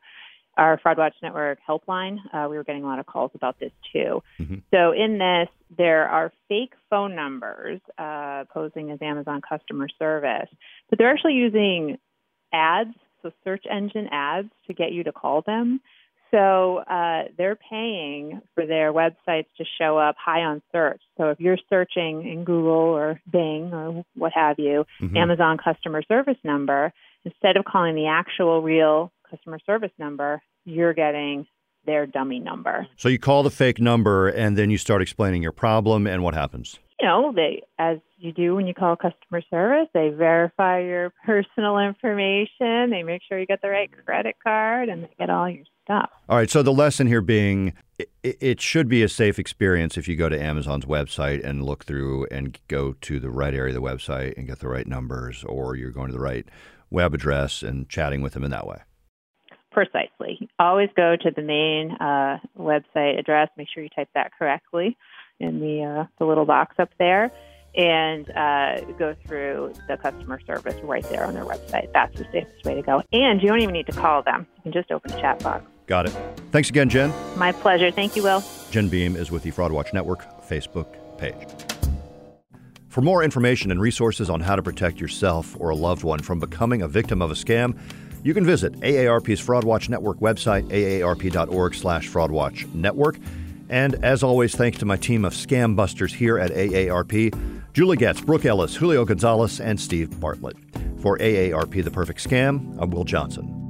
our 0.59 0.79
Fraud 0.83 0.99
Watch 0.99 1.14
Network 1.23 1.61
helpline, 1.66 2.18
uh, 2.33 2.47
we 2.47 2.59
were 2.59 2.64
getting 2.64 2.85
a 2.85 2.87
lot 2.87 2.99
of 2.99 3.07
calls 3.07 3.31
about 3.35 3.59
this 3.59 3.73
too. 3.90 4.23
Mhm. 4.38 4.61
So, 4.71 4.92
in 4.92 5.16
this, 5.16 5.49
there 5.79 6.07
are 6.09 6.31
fake 6.47 6.75
phone 6.90 7.14
numbers 7.14 7.81
uh, 7.97 8.45
posing 8.53 8.90
as 8.90 9.01
Amazon 9.01 9.40
customer 9.40 9.88
service, 9.99 10.51
but 10.90 10.99
they're 10.99 11.11
actually 11.11 11.35
using 11.35 11.99
ads, 12.53 12.95
so 13.23 13.33
search 13.45 13.64
engine 13.71 14.09
ads, 14.12 14.51
to 14.66 14.75
get 14.75 14.92
you 14.92 15.05
to 15.05 15.12
call 15.12 15.40
them. 15.40 15.81
So 16.33 16.79
uh, 16.79 17.25
they're 17.37 17.57
paying 17.71 18.40
for 18.55 18.66
their 18.66 18.92
websites 18.92 19.47
to 19.59 19.64
show 19.79 19.99
up 19.99 20.16
high 20.18 20.40
on 20.40 20.62
search. 20.73 21.01
So 21.18 21.29
if 21.31 21.38
you're 21.40 21.59
searching 21.68 22.27
in 22.27 22.45
Google 22.45 22.73
or 22.73 23.21
Bing 23.31 23.73
or 23.73 24.05
what 24.14 24.33
have 24.35 24.59
you, 24.59 24.87
Mhm. 25.01 25.16
Amazon 25.16 25.59
customer 25.59 26.03
service 26.03 26.38
number, 26.42 26.92
instead 27.25 27.57
of 27.57 27.64
calling 27.66 27.95
the 27.95 28.07
actual 28.07 28.62
real 28.62 29.12
customer 29.31 29.59
service 29.66 29.92
number, 29.99 30.40
you're 30.64 30.95
getting 30.95 31.47
their 31.85 32.07
dummy 32.07 32.38
number. 32.38 32.87
So 32.97 33.09
you 33.09 33.18
call 33.18 33.42
the 33.42 33.51
fake 33.51 33.81
number 33.81 34.29
and 34.29 34.57
then 34.57 34.71
you 34.71 34.79
start 34.79 35.03
explaining 35.03 35.42
your 35.42 35.53
problem 35.53 36.07
and 36.07 36.23
what 36.23 36.35
happens? 36.35 36.79
You 37.02 37.08
know, 37.08 37.32
they 37.34 37.62
as 37.78 37.98
you 38.18 38.32
do 38.32 38.54
when 38.54 38.66
you 38.66 38.74
call 38.74 38.94
customer 38.94 39.42
service, 39.50 39.88
they 39.92 40.10
verify 40.10 40.80
your 40.80 41.12
personal 41.26 41.78
information, 41.78 42.90
they 42.90 43.02
make 43.02 43.22
sure 43.28 43.38
you 43.38 43.46
get 43.46 43.60
the 43.60 43.68
right 43.68 43.90
credit 44.04 44.36
card 44.42 44.88
and 44.88 45.04
they 45.04 45.10
get 45.18 45.28
all 45.28 45.50
your 45.50 45.64
stuff. 45.84 46.10
All 46.28 46.36
right. 46.36 46.48
So 46.48 46.62
the 46.62 46.72
lesson 46.72 47.08
here 47.08 47.20
being 47.20 47.72
it, 47.98 48.38
it 48.40 48.60
should 48.60 48.88
be 48.88 49.02
a 49.02 49.08
safe 49.08 49.38
experience 49.38 49.96
if 49.96 50.06
you 50.06 50.16
go 50.16 50.28
to 50.28 50.40
Amazon's 50.40 50.84
website 50.84 51.44
and 51.44 51.64
look 51.64 51.84
through 51.84 52.26
and 52.30 52.58
go 52.68 52.92
to 53.00 53.18
the 53.18 53.30
right 53.30 53.54
area 53.54 53.74
of 53.74 53.82
the 53.82 53.86
website 53.86 54.38
and 54.38 54.46
get 54.46 54.60
the 54.60 54.68
right 54.68 54.86
numbers, 54.86 55.44
or 55.44 55.74
you're 55.74 55.90
going 55.90 56.06
to 56.06 56.12
the 56.12 56.20
right 56.20 56.46
web 56.90 57.14
address 57.14 57.62
and 57.62 57.88
chatting 57.88 58.22
with 58.22 58.34
them 58.34 58.44
in 58.44 58.50
that 58.52 58.66
way. 58.66 58.78
Precisely. 59.72 60.48
Always 60.58 60.90
go 60.96 61.16
to 61.16 61.30
the 61.30 61.42
main 61.42 61.92
uh, 61.92 62.38
website 62.58 63.18
address. 63.18 63.48
Make 63.56 63.68
sure 63.72 63.82
you 63.82 63.88
type 63.88 64.11
that 64.14 64.32
correctly 64.38 64.96
in 65.40 65.61
the 65.61 65.82
uh, 65.82 66.06
the 66.18 66.26
little 66.26 66.44
box 66.44 66.76
up 66.78 66.90
there, 66.98 67.32
and 67.74 68.30
uh, 68.30 68.80
go 68.98 69.14
through 69.26 69.72
the 69.88 69.96
customer 69.96 70.40
service 70.46 70.78
right 70.82 71.04
there 71.04 71.24
on 71.24 71.35
their 71.35 71.44
website. 71.44 71.90
That's 71.92 72.16
the 72.18 72.26
safest 72.32 72.64
way 72.64 72.74
to 72.74 72.82
go. 72.82 73.02
And 73.12 73.40
you 73.42 73.48
don't 73.48 73.62
even 73.62 73.72
need 73.72 73.87
to 73.87 73.92
call 73.92 74.22
them. 74.22 74.46
You 74.56 74.62
can 74.64 74.72
just 74.72 74.90
open 74.90 75.11
the 75.11 75.20
chat 75.20 75.42
box. 75.42 75.64
Got 75.87 76.06
it. 76.06 76.16
Thanks 76.50 76.70
again, 76.70 76.88
Jen. 76.88 77.12
My 77.37 77.52
pleasure. 77.52 77.90
Thank 77.90 78.14
you, 78.14 78.22
Will. 78.22 78.44
Jen 78.70 78.88
Beam 78.88 79.16
is 79.16 79.30
with 79.30 79.42
the 79.42 79.50
Fraud 79.50 79.72
Watch 79.72 79.92
Network 79.92 80.20
Facebook 80.46 80.87
page. 81.18 81.48
For 82.88 83.00
more 83.00 83.24
information 83.24 83.70
and 83.70 83.80
resources 83.80 84.28
on 84.28 84.40
how 84.40 84.54
to 84.54 84.62
protect 84.62 85.00
yourself 85.00 85.58
or 85.58 85.70
a 85.70 85.74
loved 85.74 86.04
one 86.04 86.18
from 86.18 86.38
becoming 86.38 86.82
a 86.82 86.88
victim 86.88 87.22
of 87.22 87.30
a 87.30 87.35
scam, 87.35 87.78
you 88.22 88.35
can 88.35 88.44
visit 88.44 88.72
AARP's 88.80 89.40
Fraud 89.40 89.64
Watch 89.64 89.88
Network 89.88 90.18
website, 90.18 90.68
aarp.org 90.68 91.74
slash 91.74 92.08
fraudwatch 92.08 92.72
network. 92.74 93.18
And 93.68 93.94
as 94.04 94.22
always, 94.22 94.54
thanks 94.54 94.78
to 94.78 94.85
my 94.85 94.96
team 94.96 95.24
of 95.24 95.32
scam 95.32 95.74
busters 95.74 96.12
here 96.12 96.38
at 96.38 96.50
AARP, 96.50 97.72
Julie 97.72 97.96
Getz, 97.96 98.20
Brooke 98.20 98.44
Ellis, 98.44 98.76
Julio 98.76 99.04
Gonzalez, 99.04 99.61
and 99.61 99.80
Steve 99.80 100.20
Bartlett. 100.20 100.56
For 100.98 101.18
AARP 101.18 101.82
The 101.82 101.90
Perfect 101.90 102.22
Scam, 102.22 102.76
I'm 102.78 102.90
Will 102.90 103.04
Johnson. 103.04 103.62